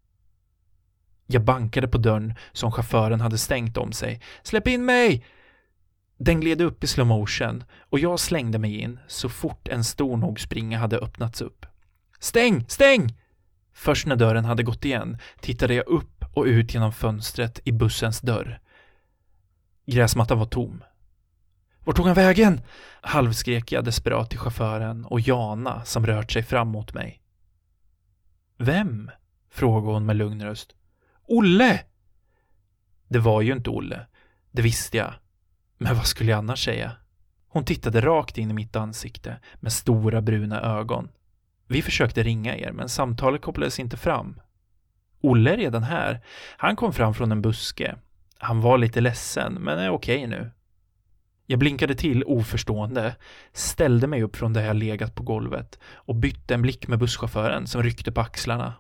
Jag 1.34 1.44
bankade 1.44 1.88
på 1.88 1.98
dörren 1.98 2.34
som 2.52 2.72
chauffören 2.72 3.22
hade 3.22 3.38
stängt 3.38 3.78
om 3.78 3.92
sig. 3.92 4.22
Släpp 4.44 4.68
in 4.68 4.86
mig! 4.86 5.26
Den 6.18 6.40
gled 6.40 6.62
upp 6.62 6.84
i 6.84 6.88
slow 6.88 7.08
motion 7.08 7.64
och 7.90 8.00
jag 8.00 8.20
slängde 8.20 8.60
mig 8.60 8.80
in 8.80 9.00
så 9.08 9.30
fort 9.30 9.68
en 9.68 9.84
stor 9.84 10.18
nog 10.18 10.40
springa 10.40 10.80
hade 10.80 10.98
öppnats 10.98 11.42
upp. 11.42 11.66
Stäng! 12.20 12.66
Stäng! 12.68 13.18
Först 13.74 14.08
när 14.08 14.16
dörren 14.16 14.46
hade 14.46 14.64
gått 14.64 14.86
igen 14.86 15.18
tittade 15.40 15.74
jag 15.74 15.88
upp 15.88 16.26
och 16.34 16.46
ut 16.46 16.74
genom 16.74 16.94
fönstret 16.94 17.60
i 17.64 17.72
bussens 17.72 18.22
dörr. 18.22 18.60
Gräsmattan 19.86 20.40
var 20.40 20.46
tom. 20.46 20.84
Vart 21.86 21.96
tog 21.96 22.06
han 22.06 22.16
vägen? 22.16 22.62
Halvskrek 23.02 23.72
jag 23.72 23.86
desperat 23.86 24.30
till 24.30 24.40
chauffören 24.40 25.06
och 25.06 25.20
Jana 25.20 25.86
som 25.86 26.06
rört 26.06 26.32
sig 26.32 26.44
fram 26.44 26.68
mot 26.68 26.94
mig. 26.94 27.22
Vem? 28.58 29.12
frågade 29.50 29.94
hon 29.94 30.06
med 30.06 30.16
lugn 30.16 30.44
röst. 30.44 30.76
Olle! 31.28 31.84
Det 33.08 33.20
var 33.20 33.42
ju 33.42 33.54
inte 33.54 33.70
Olle. 33.70 34.06
Det 34.52 34.62
visste 34.62 34.98
jag. 34.98 35.14
Men 35.78 35.96
vad 35.96 36.06
skulle 36.06 36.32
jag 36.32 36.38
annars 36.38 36.66
säga? 36.66 36.92
Hon 37.48 37.66
tittade 37.66 38.02
rakt 38.02 38.38
in 38.38 38.52
i 38.52 38.54
mitt 38.54 38.76
ansikte 38.76 39.40
med 39.56 39.74
stora 39.74 40.22
bruna 40.22 40.62
ögon. 40.62 41.10
Vi 41.68 41.82
försökte 41.82 42.24
ringa 42.24 42.58
er, 42.58 42.72
men 42.72 42.90
samtalet 42.90 43.42
kopplades 43.42 43.80
inte 43.80 43.98
fram. 43.98 44.40
Olle 45.22 45.54
är 45.54 45.58
redan 45.58 45.84
här. 45.84 46.22
Han 46.58 46.76
kom 46.76 46.94
fram 46.94 47.14
från 47.14 47.32
en 47.32 47.42
buske. 47.42 47.96
Han 48.38 48.62
var 48.62 48.78
lite 48.78 49.02
ledsen, 49.02 49.54
men 49.54 49.80
är 49.80 49.90
okej 49.90 50.28
nu. 50.28 50.52
Jag 51.46 51.60
blinkade 51.60 51.96
till 51.96 52.24
oförstående, 52.24 53.16
ställde 53.54 54.08
mig 54.08 54.24
upp 54.24 54.36
från 54.36 54.54
där 54.54 54.62
jag 54.62 54.76
legat 54.76 55.16
på 55.16 55.24
golvet 55.24 55.80
och 55.86 56.16
bytte 56.16 56.54
en 56.54 56.62
blick 56.62 56.88
med 56.88 57.00
busschauffören 57.00 57.68
som 57.68 57.84
ryckte 57.84 58.12
på 58.12 58.22
axlarna. 58.22 58.74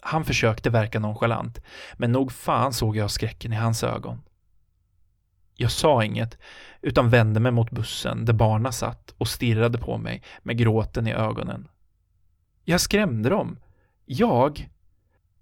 Han 0.00 0.24
försökte 0.24 0.70
verka 0.70 1.00
nonchalant, 1.00 1.60
men 1.96 2.12
nog 2.12 2.32
fan 2.32 2.72
såg 2.72 2.96
jag 2.96 3.10
skräcken 3.10 3.52
i 3.52 3.56
hans 3.56 3.84
ögon. 3.84 4.22
Jag 5.54 5.70
sa 5.70 6.04
inget, 6.04 6.38
utan 6.80 7.10
vände 7.10 7.40
mig 7.40 7.52
mot 7.52 7.70
bussen 7.70 8.24
där 8.24 8.32
barna 8.32 8.72
satt 8.72 9.14
och 9.18 9.28
stirrade 9.28 9.78
på 9.78 9.98
mig 9.98 10.22
med 10.42 10.58
gråten 10.58 11.06
i 11.06 11.12
ögonen. 11.12 11.68
Jag 12.64 12.80
skrämde 12.80 13.28
dem. 13.28 13.58
Jag? 14.04 14.70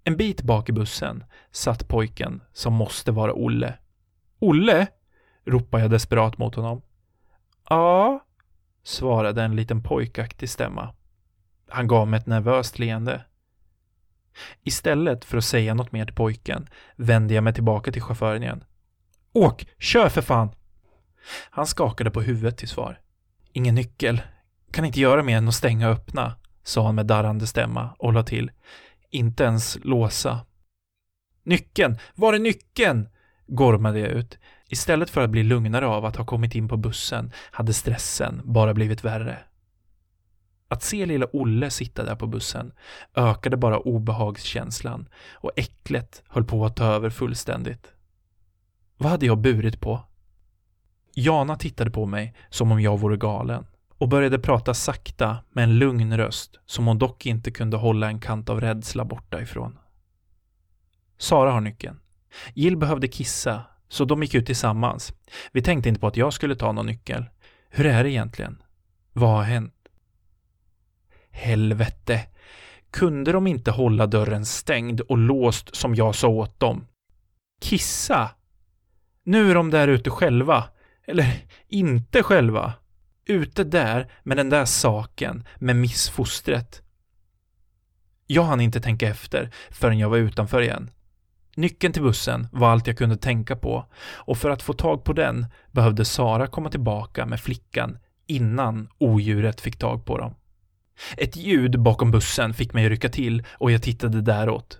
En 0.03 0.17
bit 0.17 0.41
bak 0.41 0.69
i 0.69 0.71
bussen 0.71 1.23
satt 1.51 1.87
pojken 1.87 2.41
som 2.53 2.73
måste 2.73 3.11
vara 3.11 3.33
Olle. 3.33 3.73
Olle? 4.39 4.87
ropade 5.45 5.83
jag 5.83 5.91
desperat 5.91 6.37
mot 6.37 6.55
honom. 6.55 6.81
Ja, 7.69 8.25
svarade 8.83 9.43
en 9.43 9.55
liten 9.55 9.83
pojkaktig 9.83 10.49
stämma. 10.49 10.93
Han 11.69 11.87
gav 11.87 12.07
mig 12.07 12.17
ett 12.17 12.27
nervöst 12.27 12.79
leende. 12.79 13.25
Istället 14.63 15.25
för 15.25 15.37
att 15.37 15.43
säga 15.43 15.73
något 15.73 15.91
mer 15.91 16.05
till 16.05 16.15
pojken 16.15 16.67
vände 16.95 17.33
jag 17.33 17.43
mig 17.43 17.53
tillbaka 17.53 17.91
till 17.91 18.01
chauffören 18.01 18.43
igen. 18.43 18.63
Åk, 19.33 19.67
kör 19.79 20.09
för 20.09 20.21
fan! 20.21 20.49
Han 21.49 21.67
skakade 21.67 22.11
på 22.11 22.21
huvudet 22.21 22.57
till 22.57 22.67
svar. 22.67 22.99
Ingen 23.53 23.75
nyckel. 23.75 24.21
Kan 24.71 24.85
inte 24.85 24.99
göra 24.99 25.23
mer 25.23 25.37
än 25.37 25.47
att 25.47 25.55
stänga 25.55 25.89
och 25.89 25.93
öppna, 25.93 26.35
sa 26.63 26.85
han 26.85 26.95
med 26.95 27.05
darrande 27.05 27.47
stämma 27.47 27.95
och 27.99 28.13
la 28.13 28.23
till. 28.23 28.51
Inte 29.09 29.43
ens 29.43 29.77
låsa. 29.83 30.39
Nyckeln! 31.43 31.97
Var 32.15 32.33
är 32.33 32.39
nyckeln? 32.39 33.09
gormade 33.47 33.99
jag 33.99 34.09
ut. 34.09 34.37
Istället 34.69 35.09
för 35.09 35.21
att 35.21 35.29
bli 35.29 35.43
lugnare 35.43 35.87
av 35.87 36.05
att 36.05 36.15
ha 36.15 36.25
kommit 36.25 36.55
in 36.55 36.67
på 36.67 36.77
bussen 36.77 37.31
hade 37.51 37.73
stressen 37.73 38.41
bara 38.43 38.73
blivit 38.73 39.03
värre. 39.03 39.37
Att 40.71 40.83
se 40.83 41.05
lilla 41.05 41.27
Olle 41.33 41.69
sitta 41.69 42.03
där 42.03 42.15
på 42.15 42.27
bussen 42.27 42.71
ökade 43.15 43.57
bara 43.57 43.79
obehagskänslan 43.79 45.07
och 45.33 45.51
äcklet 45.55 46.23
höll 46.27 46.43
på 46.43 46.65
att 46.65 46.75
ta 46.75 46.85
över 46.85 47.09
fullständigt. 47.09 47.93
Vad 48.97 49.11
hade 49.11 49.25
jag 49.25 49.37
burit 49.37 49.81
på? 49.81 50.03
Jana 51.15 51.55
tittade 51.55 51.91
på 51.91 52.05
mig 52.05 52.35
som 52.49 52.71
om 52.71 52.81
jag 52.81 52.99
vore 52.99 53.17
galen 53.17 53.65
och 53.97 54.09
började 54.09 54.39
prata 54.39 54.73
sakta 54.73 55.37
med 55.51 55.63
en 55.63 55.77
lugn 55.77 56.17
röst 56.17 56.59
som 56.65 56.87
hon 56.87 56.97
dock 56.97 57.25
inte 57.25 57.51
kunde 57.51 57.77
hålla 57.77 58.07
en 58.07 58.19
kant 58.19 58.49
av 58.49 58.61
rädsla 58.61 59.05
borta 59.05 59.41
ifrån. 59.41 59.77
Sara 61.17 61.51
har 61.51 61.61
nyckeln. 61.61 61.99
Jill 62.53 62.77
behövde 62.77 63.07
kissa, 63.07 63.61
så 63.87 64.05
de 64.05 64.23
gick 64.23 64.33
ut 64.33 64.45
tillsammans. 64.45 65.13
Vi 65.51 65.61
tänkte 65.61 65.89
inte 65.89 66.01
på 66.01 66.07
att 66.07 66.17
jag 66.17 66.33
skulle 66.33 66.55
ta 66.55 66.71
någon 66.71 66.85
nyckel. 66.85 67.25
Hur 67.69 67.85
är 67.85 68.03
det 68.03 68.11
egentligen? 68.11 68.61
Vad 69.13 69.29
har 69.29 69.43
hänt? 69.43 69.73
Helvete! 71.39 72.21
Kunde 72.91 73.31
de 73.31 73.47
inte 73.47 73.71
hålla 73.71 74.07
dörren 74.07 74.45
stängd 74.45 75.01
och 75.01 75.17
låst 75.17 75.75
som 75.75 75.95
jag 75.95 76.15
sa 76.15 76.27
åt 76.27 76.59
dem? 76.59 76.87
Kissa! 77.61 78.31
Nu 79.23 79.51
är 79.51 79.55
de 79.55 79.69
där 79.69 79.87
ute 79.87 80.09
själva. 80.09 80.63
Eller 81.07 81.45
inte 81.67 82.23
själva. 82.23 82.73
Ute 83.25 83.63
där 83.63 84.11
med 84.23 84.37
den 84.37 84.49
där 84.49 84.65
saken, 84.65 85.47
med 85.57 85.75
missfostret. 85.75 86.81
Jag 88.27 88.43
hann 88.43 88.61
inte 88.61 88.81
tänka 88.81 89.07
efter 89.07 89.51
förrän 89.69 89.99
jag 89.99 90.09
var 90.09 90.17
utanför 90.17 90.61
igen. 90.61 90.91
Nyckeln 91.55 91.93
till 91.93 92.03
bussen 92.03 92.47
var 92.51 92.69
allt 92.69 92.87
jag 92.87 92.97
kunde 92.97 93.17
tänka 93.17 93.55
på 93.55 93.85
och 94.05 94.37
för 94.37 94.49
att 94.49 94.61
få 94.61 94.73
tag 94.73 95.03
på 95.03 95.13
den 95.13 95.45
behövde 95.71 96.05
Sara 96.05 96.47
komma 96.47 96.69
tillbaka 96.69 97.25
med 97.25 97.39
flickan 97.39 97.97
innan 98.27 98.89
odjuret 98.97 99.61
fick 99.61 99.77
tag 99.77 100.05
på 100.05 100.17
dem. 100.17 100.35
Ett 101.17 101.35
ljud 101.35 101.79
bakom 101.79 102.11
bussen 102.11 102.53
fick 102.53 102.73
mig 102.73 102.85
att 102.85 102.89
rycka 102.89 103.09
till 103.09 103.43
och 103.51 103.71
jag 103.71 103.83
tittade 103.83 104.21
däråt. 104.21 104.79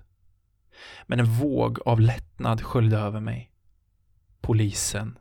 Men 1.07 1.19
en 1.19 1.25
våg 1.25 1.79
av 1.85 2.01
lättnad 2.01 2.61
sköljde 2.61 2.97
över 2.97 3.19
mig. 3.19 3.51
Polisen. 4.41 5.17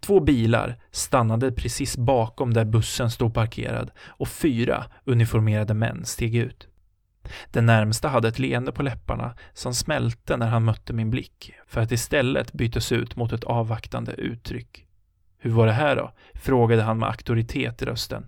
Två 0.00 0.20
bilar 0.20 0.82
stannade 0.90 1.52
precis 1.52 1.96
bakom 1.96 2.54
där 2.54 2.64
bussen 2.64 3.10
stod 3.10 3.34
parkerad 3.34 3.90
och 4.00 4.28
fyra 4.28 4.84
uniformerade 5.04 5.74
män 5.74 6.04
steg 6.04 6.36
ut. 6.36 6.66
Den 7.50 7.66
närmsta 7.66 8.08
hade 8.08 8.28
ett 8.28 8.38
leende 8.38 8.72
på 8.72 8.82
läpparna 8.82 9.34
som 9.52 9.74
smälte 9.74 10.36
när 10.36 10.48
han 10.48 10.64
mötte 10.64 10.92
min 10.92 11.10
blick 11.10 11.52
för 11.66 11.80
att 11.80 11.92
istället 11.92 12.52
bytas 12.52 12.92
ut 12.92 13.16
mot 13.16 13.32
ett 13.32 13.44
avvaktande 13.44 14.12
uttryck. 14.12 14.86
Hur 15.38 15.50
var 15.50 15.66
det 15.66 15.72
här 15.72 15.96
då? 15.96 16.12
frågade 16.34 16.82
han 16.82 16.98
med 16.98 17.08
auktoritet 17.08 17.82
i 17.82 17.84
rösten. 17.84 18.26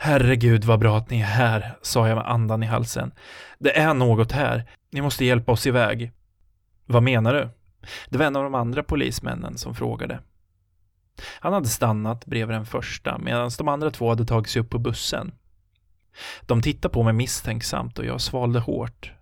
Herregud 0.00 0.64
vad 0.64 0.78
bra 0.78 0.98
att 0.98 1.10
ni 1.10 1.20
är 1.20 1.24
här, 1.24 1.78
sa 1.82 2.08
jag 2.08 2.16
med 2.16 2.30
andan 2.30 2.62
i 2.62 2.66
halsen. 2.66 3.12
Det 3.58 3.78
är 3.78 3.94
något 3.94 4.32
här. 4.32 4.70
Ni 4.90 5.00
måste 5.00 5.24
hjälpa 5.24 5.52
oss 5.52 5.66
iväg. 5.66 6.12
Vad 6.86 7.02
menar 7.02 7.34
du? 7.34 7.48
Det 8.08 8.18
var 8.18 8.26
en 8.26 8.36
av 8.36 8.42
de 8.42 8.54
andra 8.54 8.82
polismännen 8.82 9.58
som 9.58 9.74
frågade. 9.74 10.20
Han 11.40 11.52
hade 11.52 11.68
stannat 11.68 12.26
bredvid 12.26 12.56
den 12.56 12.66
första 12.66 13.18
medan 13.18 13.50
de 13.58 13.68
andra 13.68 13.90
två 13.90 14.08
hade 14.08 14.24
tagit 14.24 14.50
sig 14.50 14.62
upp 14.62 14.70
på 14.70 14.78
bussen. 14.78 15.32
De 16.42 16.62
tittade 16.62 16.94
på 16.94 17.02
mig 17.02 17.12
misstänksamt 17.12 17.98
och 17.98 18.04
jag 18.04 18.20
svalde 18.20 18.60
hårt. 18.60 19.12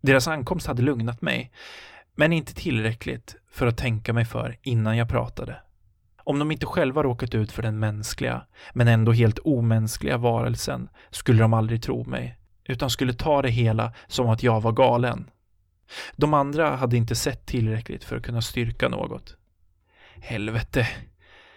Deras 0.00 0.28
ankomst 0.28 0.66
hade 0.66 0.82
lugnat 0.82 1.22
mig, 1.22 1.52
men 2.14 2.32
inte 2.32 2.54
tillräckligt 2.54 3.36
för 3.50 3.66
att 3.66 3.78
tänka 3.78 4.12
mig 4.12 4.24
för 4.24 4.56
innan 4.62 4.96
jag 4.96 5.08
pratade. 5.08 5.56
Om 6.30 6.38
de 6.38 6.50
inte 6.50 6.66
själva 6.66 7.02
råkat 7.02 7.34
ut 7.34 7.52
för 7.52 7.62
den 7.62 7.78
mänskliga, 7.78 8.42
men 8.72 8.88
ändå 8.88 9.12
helt 9.12 9.38
omänskliga 9.38 10.16
varelsen 10.16 10.88
skulle 11.10 11.42
de 11.42 11.54
aldrig 11.54 11.82
tro 11.82 12.04
mig, 12.04 12.38
utan 12.64 12.90
skulle 12.90 13.12
ta 13.12 13.42
det 13.42 13.50
hela 13.50 13.92
som 14.06 14.28
att 14.28 14.42
jag 14.42 14.60
var 14.60 14.72
galen. 14.72 15.30
De 16.16 16.34
andra 16.34 16.76
hade 16.76 16.96
inte 16.96 17.14
sett 17.14 17.46
tillräckligt 17.46 18.04
för 18.04 18.16
att 18.16 18.22
kunna 18.22 18.42
styrka 18.42 18.88
något. 18.88 19.36
Helvete. 20.20 20.88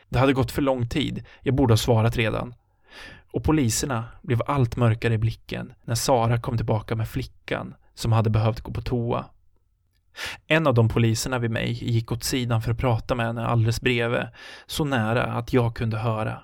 Det 0.10 0.20
hade 0.20 0.34
gått 0.34 0.52
för 0.52 0.62
lång 0.62 0.90
tid. 0.90 1.26
Jag 1.42 1.56
borde 1.56 1.74
ha 1.74 1.78
svarat 1.78 2.18
redan. 2.18 2.54
Och 3.32 3.44
poliserna 3.44 4.06
blev 4.22 4.42
allt 4.48 4.76
mörkare 4.76 5.14
i 5.14 5.18
blicken 5.18 5.74
när 5.84 5.96
Sara 5.96 6.42
kom 6.42 6.58
tillbaka 6.58 6.96
med 6.96 7.10
flickan 7.10 7.76
som 7.94 8.12
hade 8.12 8.30
behövt 8.30 8.62
gå 8.62 8.72
på 8.72 8.82
toa. 8.82 9.26
En 10.48 10.68
av 10.68 10.74
de 10.74 10.90
poliserna 10.90 11.40
vid 11.40 11.52
mig 11.52 11.72
gick 11.72 12.12
åt 12.12 12.24
sidan 12.24 12.62
för 12.62 12.72
att 12.72 12.78
prata 12.78 13.16
med 13.16 13.26
henne 13.26 13.46
alldeles 13.46 13.82
bredvid, 13.82 14.28
så 14.66 14.86
nära 14.86 15.24
att 15.24 15.54
jag 15.54 15.76
kunde 15.76 15.98
höra. 15.98 16.44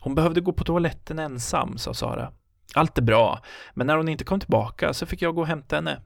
Hon 0.00 0.14
behövde 0.14 0.40
gå 0.40 0.52
på 0.52 0.64
toaletten 0.64 1.18
ensam, 1.18 1.78
sa 1.78 1.94
Sara. 1.94 2.32
Allt 2.74 2.98
är 2.98 3.02
bra, 3.02 3.40
men 3.74 3.86
när 3.86 3.96
hon 3.96 4.08
inte 4.08 4.24
kom 4.24 4.40
tillbaka 4.40 4.94
så 4.94 5.06
fick 5.06 5.22
jag 5.22 5.34
gå 5.34 5.40
och 5.40 5.46
hämta 5.46 5.76
henne. 5.76 6.00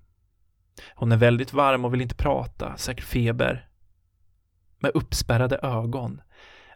Hon 0.94 1.12
är 1.12 1.16
väldigt 1.16 1.52
varm 1.52 1.84
och 1.84 1.94
vill 1.94 2.00
inte 2.00 2.14
prata, 2.14 2.76
säkert 2.76 3.04
feber. 3.04 3.68
Med 4.78 4.90
uppspärrade 4.94 5.58
ögon 5.62 6.20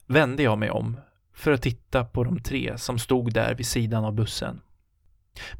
vände 0.07 0.43
jag 0.43 0.59
mig 0.59 0.71
om 0.71 1.01
för 1.35 1.53
att 1.53 1.63
titta 1.63 2.05
på 2.05 2.25
de 2.25 2.43
tre 2.43 2.79
som 2.79 2.99
stod 2.99 3.33
där 3.33 3.55
vid 3.55 3.67
sidan 3.67 4.05
av 4.05 4.13
bussen. 4.15 4.61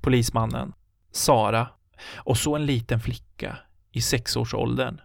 Polismannen, 0.01 0.73
Sara 1.13 1.69
och 2.17 2.39
så 2.39 2.57
en 2.57 2.67
liten 2.67 3.01
flicka 3.01 3.59
i 3.93 4.01
sexårsåldern 4.01 5.01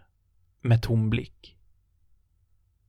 med 0.60 0.82
tom 0.82 1.10
blick. 1.10 1.56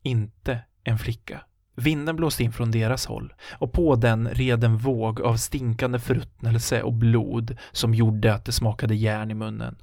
Inte 0.01 0.59
en 0.83 0.99
flicka. 0.99 1.41
Vinden 1.75 2.15
blåste 2.15 2.43
in 2.43 2.53
från 2.53 2.71
deras 2.71 3.05
håll 3.05 3.33
och 3.57 3.73
på 3.73 3.95
den 3.95 4.29
red 4.29 4.63
en 4.63 4.77
våg 4.77 5.21
av 5.21 5.37
stinkande 5.37 5.99
förruttnelse 5.99 6.81
och 6.81 6.93
blod 6.93 7.57
som 7.71 7.93
gjorde 7.93 8.33
att 8.33 8.45
det 8.45 8.51
smakade 8.51 8.95
järn 8.95 9.31
i 9.31 9.33
munnen. 9.33 9.77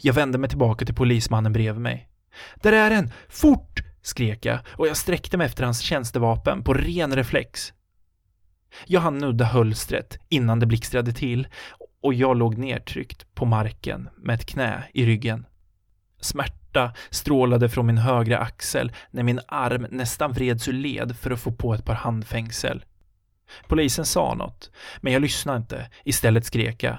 Jag 0.00 0.14
vände 0.14 0.38
mig 0.38 0.48
tillbaka 0.50 0.84
till 0.84 0.94
polismannen 0.94 1.52
bredvid 1.52 1.82
mig. 1.82 2.08
Där 2.56 2.72
är 2.72 2.90
den! 2.90 3.10
Fort! 3.28 3.80
skrek 4.02 4.44
jag 4.44 4.58
och 4.66 4.86
jag 4.86 4.96
sträckte 4.96 5.36
mig 5.36 5.46
efter 5.46 5.64
hans 5.64 5.80
tjänstevapen 5.80 6.64
på 6.64 6.74
ren 6.74 7.16
reflex. 7.16 7.72
Jag 8.86 9.00
hann 9.00 9.18
nudda 9.18 9.44
hölstret 9.44 10.18
innan 10.28 10.60
det 10.60 10.66
blixtrade 10.66 11.12
till 11.12 11.48
och 12.04 12.14
jag 12.14 12.36
låg 12.36 12.58
nedtryckt 12.58 13.34
på 13.34 13.44
marken 13.44 14.08
med 14.16 14.34
ett 14.34 14.46
knä 14.46 14.84
i 14.94 15.06
ryggen. 15.06 15.46
Smärta 16.20 16.92
strålade 17.10 17.68
från 17.68 17.86
min 17.86 17.98
högra 17.98 18.38
axel 18.38 18.92
när 19.10 19.22
min 19.22 19.40
arm 19.48 19.86
nästan 19.90 20.32
vreds 20.32 20.68
ur 20.68 20.72
led 20.72 21.16
för 21.16 21.30
att 21.30 21.40
få 21.40 21.52
på 21.52 21.74
ett 21.74 21.84
par 21.84 21.94
handfängsel. 21.94 22.84
Polisen 23.68 24.04
sa 24.04 24.34
något, 24.34 24.70
men 25.00 25.12
jag 25.12 25.22
lyssnade 25.22 25.58
inte. 25.58 25.90
Istället 26.04 26.46
skrek 26.46 26.82
jag. 26.82 26.96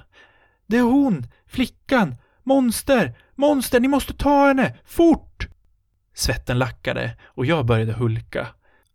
Det 0.68 0.78
är 0.78 0.84
hon! 0.84 1.28
Flickan! 1.48 2.16
Monster! 2.44 3.18
Monster, 3.36 3.80
ni 3.80 3.88
måste 3.88 4.14
ta 4.14 4.48
henne! 4.48 4.78
Fort! 4.86 5.48
Svetten 6.14 6.60
lackade 6.60 7.18
och 7.24 7.46
jag 7.46 7.66
började 7.66 7.94
hulka. 7.94 8.48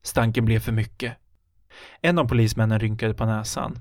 Stanken 0.03 0.44
blev 0.44 0.61
för 0.61 0.73
mycket. 0.73 1.16
En 2.01 2.18
av 2.18 2.25
polismännen 2.25 2.81
rynkade 2.81 3.14
på 3.14 3.27
näsan. 3.27 3.79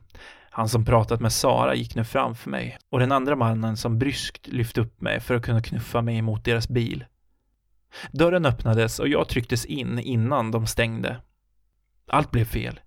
Han 0.60 0.70
som 0.70 0.86
pratat 0.86 1.20
med 1.20 1.32
Sara 1.32 1.76
gick 1.76 1.96
nu 1.96 2.04
framför 2.04 2.50
mig 2.50 2.78
och 2.90 3.00
den 3.00 3.12
andra 3.12 3.36
mannen 3.36 3.78
som 3.78 4.00
bryskt 4.00 4.48
lyfte 4.48 4.82
upp 4.82 5.02
mig 5.02 5.20
för 5.20 5.36
att 5.36 5.46
kunna 5.46 5.62
knuffa 5.62 6.02
mig 6.02 6.22
mot 6.22 6.46
deras 6.46 6.70
bil. 6.70 7.06
Dörren 8.12 8.46
öppnades 8.46 9.00
och 9.00 9.08
jag 9.08 9.30
trycktes 9.30 9.66
in 9.66 10.00
innan 10.00 10.52
de 10.52 10.68
stängde. 10.68 11.22
Allt 12.08 12.32
blev 12.32 12.46
fel. 12.46 12.80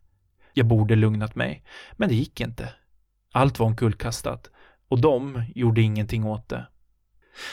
Jag 0.54 0.66
borde 0.66 0.96
lugnat 0.96 1.34
mig, 1.34 1.64
men 1.92 2.08
det 2.08 2.14
gick 2.14 2.40
inte. 2.40 2.72
Allt 3.32 3.58
var 3.58 3.66
omkullkastat 3.66 4.50
och 4.88 5.00
de 5.00 5.44
gjorde 5.54 5.80
ingenting 5.80 6.24
åt 6.24 6.48
det. 6.48 6.66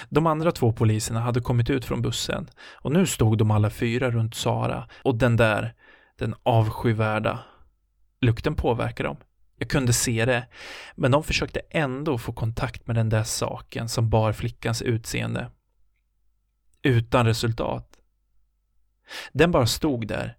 De 0.09 0.27
andra 0.27 0.51
två 0.51 0.73
poliserna 0.73 1.19
hade 1.19 1.41
kommit 1.41 1.69
ut 1.69 1.85
från 1.85 2.01
bussen 2.01 2.49
och 2.73 2.91
nu 2.91 3.05
stod 3.05 3.37
de 3.37 3.51
alla 3.51 3.69
fyra 3.69 4.11
runt 4.11 4.35
Sara 4.35 4.89
och 5.03 5.15
den 5.15 5.37
där, 5.37 5.73
den 6.17 6.35
avskyvärda. 6.43 7.39
Lukten 8.21 8.55
påverkade 8.55 9.09
dem. 9.09 9.17
Jag 9.59 9.69
kunde 9.69 9.93
se 9.93 10.25
det, 10.25 10.47
men 10.95 11.11
de 11.11 11.23
försökte 11.23 11.59
ändå 11.69 12.17
få 12.17 12.33
kontakt 12.33 12.87
med 12.87 12.95
den 12.95 13.09
där 13.09 13.23
saken 13.23 13.89
som 13.89 14.09
bar 14.09 14.33
flickans 14.33 14.81
utseende. 14.81 15.51
Utan 16.81 17.25
resultat. 17.25 17.99
Den 19.31 19.51
bara 19.51 19.65
stod 19.65 20.07
där, 20.07 20.37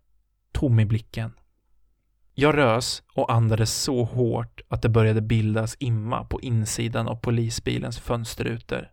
tom 0.53 0.81
i 0.81 0.85
blicken. 0.85 1.33
Jag 2.35 2.57
rös 2.57 3.03
och 3.15 3.33
andades 3.33 3.75
så 3.75 4.05
hårt 4.05 4.61
att 4.69 4.83
det 4.83 4.89
började 4.89 5.21
bildas 5.21 5.77
imma 5.79 6.25
på 6.25 6.41
insidan 6.41 7.09
av 7.09 7.17
polisbilens 7.17 7.99
fönsterrutor. 7.99 8.91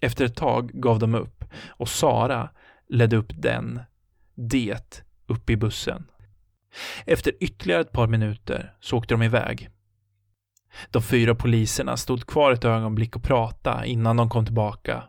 Efter 0.00 0.24
ett 0.24 0.36
tag 0.36 0.70
gav 0.74 0.98
de 0.98 1.14
upp 1.14 1.44
och 1.68 1.88
Sara 1.88 2.50
ledde 2.88 3.16
upp 3.16 3.32
den, 3.34 3.80
det, 4.34 5.04
upp 5.26 5.50
i 5.50 5.56
bussen. 5.56 6.06
Efter 7.06 7.32
ytterligare 7.40 7.80
ett 7.80 7.92
par 7.92 8.06
minuter 8.06 8.74
så 8.80 8.96
åkte 8.96 9.14
de 9.14 9.22
iväg. 9.22 9.70
De 10.90 11.02
fyra 11.02 11.34
poliserna 11.34 11.96
stod 11.96 12.26
kvar 12.26 12.52
ett 12.52 12.64
ögonblick 12.64 13.16
och 13.16 13.22
pratade 13.22 13.86
innan 13.86 14.16
de 14.16 14.28
kom 14.28 14.44
tillbaka. 14.44 15.04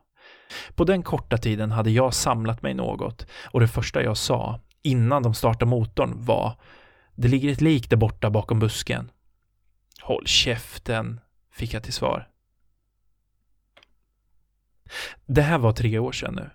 På 0.75 0.83
den 0.83 1.03
korta 1.03 1.37
tiden 1.37 1.71
hade 1.71 1.91
jag 1.91 2.13
samlat 2.13 2.61
mig 2.61 2.73
något 2.73 3.27
och 3.51 3.59
det 3.59 3.67
första 3.67 4.03
jag 4.03 4.17
sa 4.17 4.59
innan 4.81 5.23
de 5.23 5.33
startade 5.33 5.65
motorn 5.65 6.13
var 6.25 6.59
Det 7.15 7.27
ligger 7.27 7.51
ett 7.51 7.61
lik 7.61 7.89
där 7.89 7.97
borta 7.97 8.29
bakom 8.29 8.59
busken. 8.59 9.11
Håll 10.01 10.27
käften, 10.27 11.19
fick 11.51 11.73
jag 11.73 11.83
till 11.83 11.93
svar. 11.93 12.29
Det 15.25 15.41
här 15.41 15.57
var 15.57 15.71
tre 15.71 15.99
år 15.99 16.11
sedan 16.11 16.33
nu. 16.35 16.49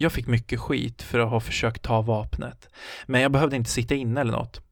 Jag 0.00 0.12
fick 0.12 0.26
mycket 0.26 0.60
skit 0.60 1.02
för 1.02 1.18
att 1.18 1.30
ha 1.30 1.40
försökt 1.40 1.82
ta 1.82 2.02
vapnet, 2.02 2.68
men 3.06 3.20
jag 3.20 3.32
behövde 3.32 3.56
inte 3.56 3.70
sitta 3.70 3.94
inne 3.94 4.20
eller 4.20 4.32
något. 4.32 4.62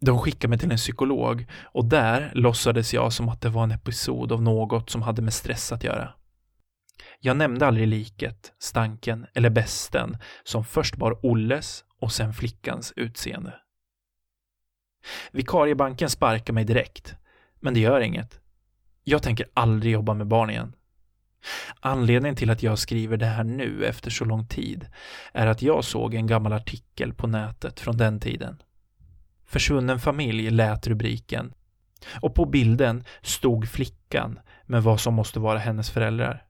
De 0.00 0.18
skickade 0.18 0.48
mig 0.48 0.58
till 0.58 0.70
en 0.70 0.76
psykolog 0.76 1.46
och 1.64 1.84
där 1.84 2.32
låtsades 2.34 2.94
jag 2.94 3.12
som 3.12 3.28
att 3.28 3.40
det 3.40 3.48
var 3.48 3.62
en 3.62 3.70
episod 3.70 4.32
av 4.32 4.42
något 4.42 4.90
som 4.90 5.02
hade 5.02 5.22
med 5.22 5.34
stress 5.34 5.72
att 5.72 5.84
göra. 5.84 6.12
Jag 7.20 7.36
nämnde 7.36 7.66
aldrig 7.66 7.88
liket, 7.88 8.52
stanken 8.58 9.26
eller 9.34 9.50
besten 9.50 10.18
som 10.44 10.64
först 10.64 10.96
bar 10.96 11.26
Olles 11.26 11.84
och 12.00 12.12
sen 12.12 12.34
flickans 12.34 12.92
utseende. 12.96 13.54
Vikariebanken 15.32 16.10
sparkar 16.10 16.52
mig 16.52 16.64
direkt, 16.64 17.14
men 17.60 17.74
det 17.74 17.80
gör 17.80 18.00
inget. 18.00 18.40
Jag 19.04 19.22
tänker 19.22 19.46
aldrig 19.54 19.92
jobba 19.92 20.14
med 20.14 20.26
barn 20.26 20.50
igen. 20.50 20.72
Anledningen 21.80 22.36
till 22.36 22.50
att 22.50 22.62
jag 22.62 22.78
skriver 22.78 23.16
det 23.16 23.26
här 23.26 23.44
nu 23.44 23.84
efter 23.84 24.10
så 24.10 24.24
lång 24.24 24.46
tid 24.46 24.86
är 25.32 25.46
att 25.46 25.62
jag 25.62 25.84
såg 25.84 26.14
en 26.14 26.26
gammal 26.26 26.52
artikel 26.52 27.14
på 27.14 27.26
nätet 27.26 27.80
från 27.80 27.96
den 27.96 28.20
tiden. 28.20 28.62
Försvunnen 29.46 30.00
familj 30.00 30.50
lät 30.50 30.86
rubriken 30.86 31.52
och 32.20 32.34
på 32.34 32.46
bilden 32.46 33.04
stod 33.22 33.68
flickan 33.68 34.38
med 34.64 34.82
vad 34.82 35.00
som 35.00 35.14
måste 35.14 35.40
vara 35.40 35.58
hennes 35.58 35.90
föräldrar. 35.90 36.46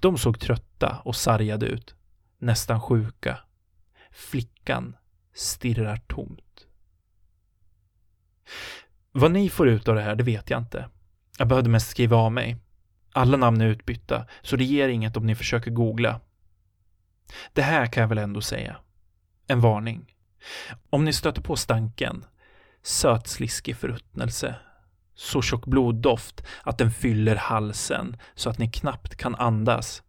De 0.00 0.18
såg 0.18 0.40
trötta 0.40 1.00
och 1.04 1.16
sargade 1.16 1.66
ut, 1.66 1.94
nästan 2.38 2.80
sjuka. 2.80 3.38
Flickan 4.10 4.96
stirrar 5.34 5.96
tomt. 5.96 6.66
Vad 9.12 9.30
ni 9.30 9.48
får 9.48 9.68
ut 9.68 9.88
av 9.88 9.94
det 9.94 10.00
här, 10.00 10.16
det 10.16 10.24
vet 10.24 10.50
jag 10.50 10.60
inte. 10.60 10.88
Jag 11.38 11.48
behövde 11.48 11.70
mest 11.70 11.90
skriva 11.90 12.16
av 12.16 12.32
mig. 12.32 12.56
Alla 13.16 13.36
namn 13.36 13.60
är 13.60 13.66
utbytta, 13.66 14.26
så 14.42 14.56
det 14.56 14.64
ger 14.64 14.88
inget 14.88 15.16
om 15.16 15.26
ni 15.26 15.34
försöker 15.34 15.70
googla. 15.70 16.20
Det 17.52 17.62
här 17.62 17.86
kan 17.86 18.00
jag 18.00 18.08
väl 18.08 18.18
ändå 18.18 18.40
säga. 18.40 18.76
En 19.46 19.60
varning. 19.60 20.14
Om 20.90 21.04
ni 21.04 21.12
stöter 21.12 21.42
på 21.42 21.56
stanken, 21.56 22.24
sötsliskig 22.82 23.76
förruttnelse, 23.76 24.54
så 25.14 25.42
tjock 25.42 25.66
bloddoft 25.66 26.44
att 26.62 26.78
den 26.78 26.90
fyller 26.90 27.36
halsen 27.36 28.16
så 28.34 28.50
att 28.50 28.58
ni 28.58 28.70
knappt 28.70 29.16
kan 29.16 29.34
andas. 29.34 30.02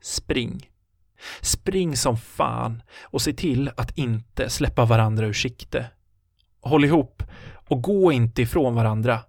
Spring. 0.00 0.70
Spring 1.40 1.96
som 1.96 2.16
fan 2.16 2.82
och 3.02 3.22
se 3.22 3.32
till 3.32 3.70
att 3.76 3.98
inte 3.98 4.50
släppa 4.50 4.84
varandra 4.84 5.26
ur 5.26 5.32
sikte. 5.32 5.90
Håll 6.60 6.84
ihop 6.84 7.22
och 7.68 7.82
gå 7.82 8.12
inte 8.12 8.42
ifrån 8.42 8.74
varandra. 8.74 9.20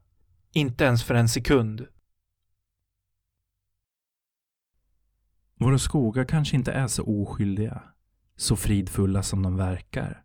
Inte 0.54 0.84
ens 0.84 1.04
för 1.04 1.16
en 1.16 1.30
sekund. 1.30 1.88
Våra 5.60 5.78
skogar 5.78 6.24
kanske 6.24 6.56
inte 6.56 6.72
är 6.72 6.88
så 6.88 7.04
oskyldiga, 7.04 7.84
så 8.36 8.56
fridfulla 8.56 9.24
som 9.24 9.44
de 9.44 9.58
verkar. 9.58 10.24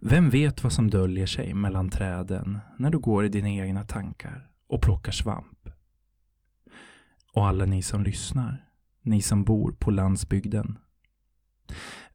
Vem 0.00 0.30
vet 0.30 0.62
vad 0.62 0.72
som 0.72 0.90
döljer 0.90 1.26
sig 1.26 1.54
mellan 1.54 1.90
träden 1.90 2.58
när 2.78 2.90
du 2.90 2.98
går 2.98 3.24
i 3.24 3.28
dina 3.28 3.48
egna 3.48 3.84
tankar 3.84 4.50
och 4.68 4.82
plockar 4.82 5.12
svamp? 5.12 5.68
Och 7.32 7.46
alla 7.46 7.64
ni 7.64 7.82
som 7.82 8.02
lyssnar, 8.02 8.66
ni 9.02 9.22
som 9.22 9.44
bor 9.44 9.72
på 9.72 9.90
landsbygden. 9.90 10.78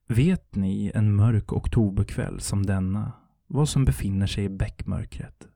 Vet 0.07 0.55
ni 0.55 0.91
en 0.95 1.15
mörk 1.15 1.53
oktoberkväll 1.53 2.39
som 2.39 2.65
denna 2.65 3.11
vad 3.47 3.69
som 3.69 3.85
befinner 3.85 4.27
sig 4.27 4.43
i 4.43 4.49
bäckmörkret, 4.49 5.47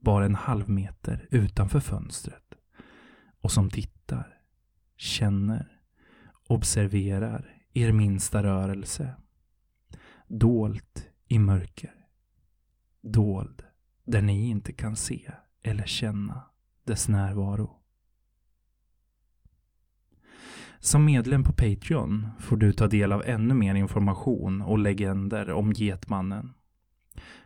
bara 0.00 0.24
en 0.24 0.34
halv 0.34 0.68
meter 0.68 1.26
utanför 1.30 1.80
fönstret 1.80 2.54
och 3.40 3.52
som 3.52 3.70
tittar, 3.70 4.38
känner 4.96 5.73
observerar 6.48 7.56
er 7.72 7.92
minsta 7.92 8.42
rörelse. 8.42 9.14
Dolt 10.28 11.08
i 11.28 11.38
mörker. 11.38 11.94
Dold 13.02 13.62
där 14.04 14.22
ni 14.22 14.48
inte 14.48 14.72
kan 14.72 14.96
se 14.96 15.30
eller 15.62 15.86
känna 15.86 16.42
dess 16.84 17.08
närvaro. 17.08 17.80
Som 20.78 21.04
medlem 21.04 21.44
på 21.44 21.52
Patreon 21.52 22.28
får 22.40 22.56
du 22.56 22.72
ta 22.72 22.86
del 22.86 23.12
av 23.12 23.22
ännu 23.26 23.54
mer 23.54 23.74
information 23.74 24.62
och 24.62 24.78
legender 24.78 25.50
om 25.50 25.72
Getmannen. 25.72 26.54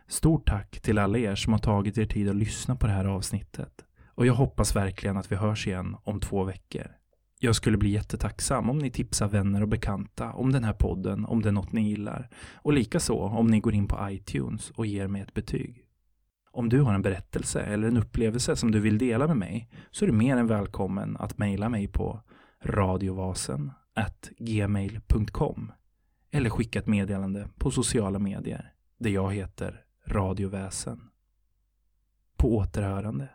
Stort 0.07 0.47
tack 0.47 0.81
till 0.81 0.97
alla 0.97 1.17
er 1.17 1.35
som 1.35 1.53
har 1.53 1.59
tagit 1.59 1.97
er 1.97 2.05
tid 2.05 2.29
att 2.29 2.35
lyssna 2.35 2.75
på 2.75 2.87
det 2.87 2.93
här 2.93 3.05
avsnittet. 3.05 3.85
Och 4.05 4.25
jag 4.25 4.33
hoppas 4.33 4.75
verkligen 4.75 5.17
att 5.17 5.31
vi 5.31 5.35
hörs 5.35 5.67
igen 5.67 5.95
om 6.03 6.19
två 6.19 6.43
veckor. 6.43 6.98
Jag 7.41 7.55
skulle 7.55 7.77
bli 7.77 7.89
jättetacksam 7.89 8.69
om 8.69 8.77
ni 8.77 8.91
tipsar 8.91 9.27
vänner 9.27 9.61
och 9.61 9.67
bekanta 9.67 10.33
om 10.33 10.51
den 10.51 10.63
här 10.63 10.73
podden 10.73 11.25
om 11.25 11.41
det 11.41 11.49
är 11.49 11.53
något 11.53 11.71
ni 11.71 11.89
gillar. 11.89 12.29
Och 12.55 12.73
likaså 12.73 13.19
om 13.19 13.47
ni 13.47 13.59
går 13.59 13.73
in 13.73 13.87
på 13.87 14.09
iTunes 14.09 14.71
och 14.71 14.85
ger 14.85 15.07
mig 15.07 15.21
ett 15.21 15.33
betyg. 15.33 15.85
Om 16.51 16.69
du 16.69 16.81
har 16.81 16.93
en 16.93 17.01
berättelse 17.01 17.61
eller 17.61 17.87
en 17.87 17.97
upplevelse 17.97 18.55
som 18.55 18.71
du 18.71 18.79
vill 18.79 18.97
dela 18.97 19.27
med 19.27 19.37
mig 19.37 19.69
så 19.91 20.05
är 20.05 20.07
du 20.07 20.13
mer 20.13 20.37
än 20.37 20.47
välkommen 20.47 21.17
att 21.17 21.37
mejla 21.37 21.69
mig 21.69 21.87
på 21.87 22.21
radiovasen 22.63 23.71
gmail.com 24.37 25.71
eller 26.31 26.49
skicka 26.49 26.79
ett 26.79 26.87
meddelande 26.87 27.49
på 27.57 27.71
sociala 27.71 28.19
medier 28.19 28.73
där 28.97 29.09
jag 29.09 29.33
heter 29.33 29.83
Radioväsen. 30.05 31.09
På 32.37 32.57
återhörande. 32.57 33.29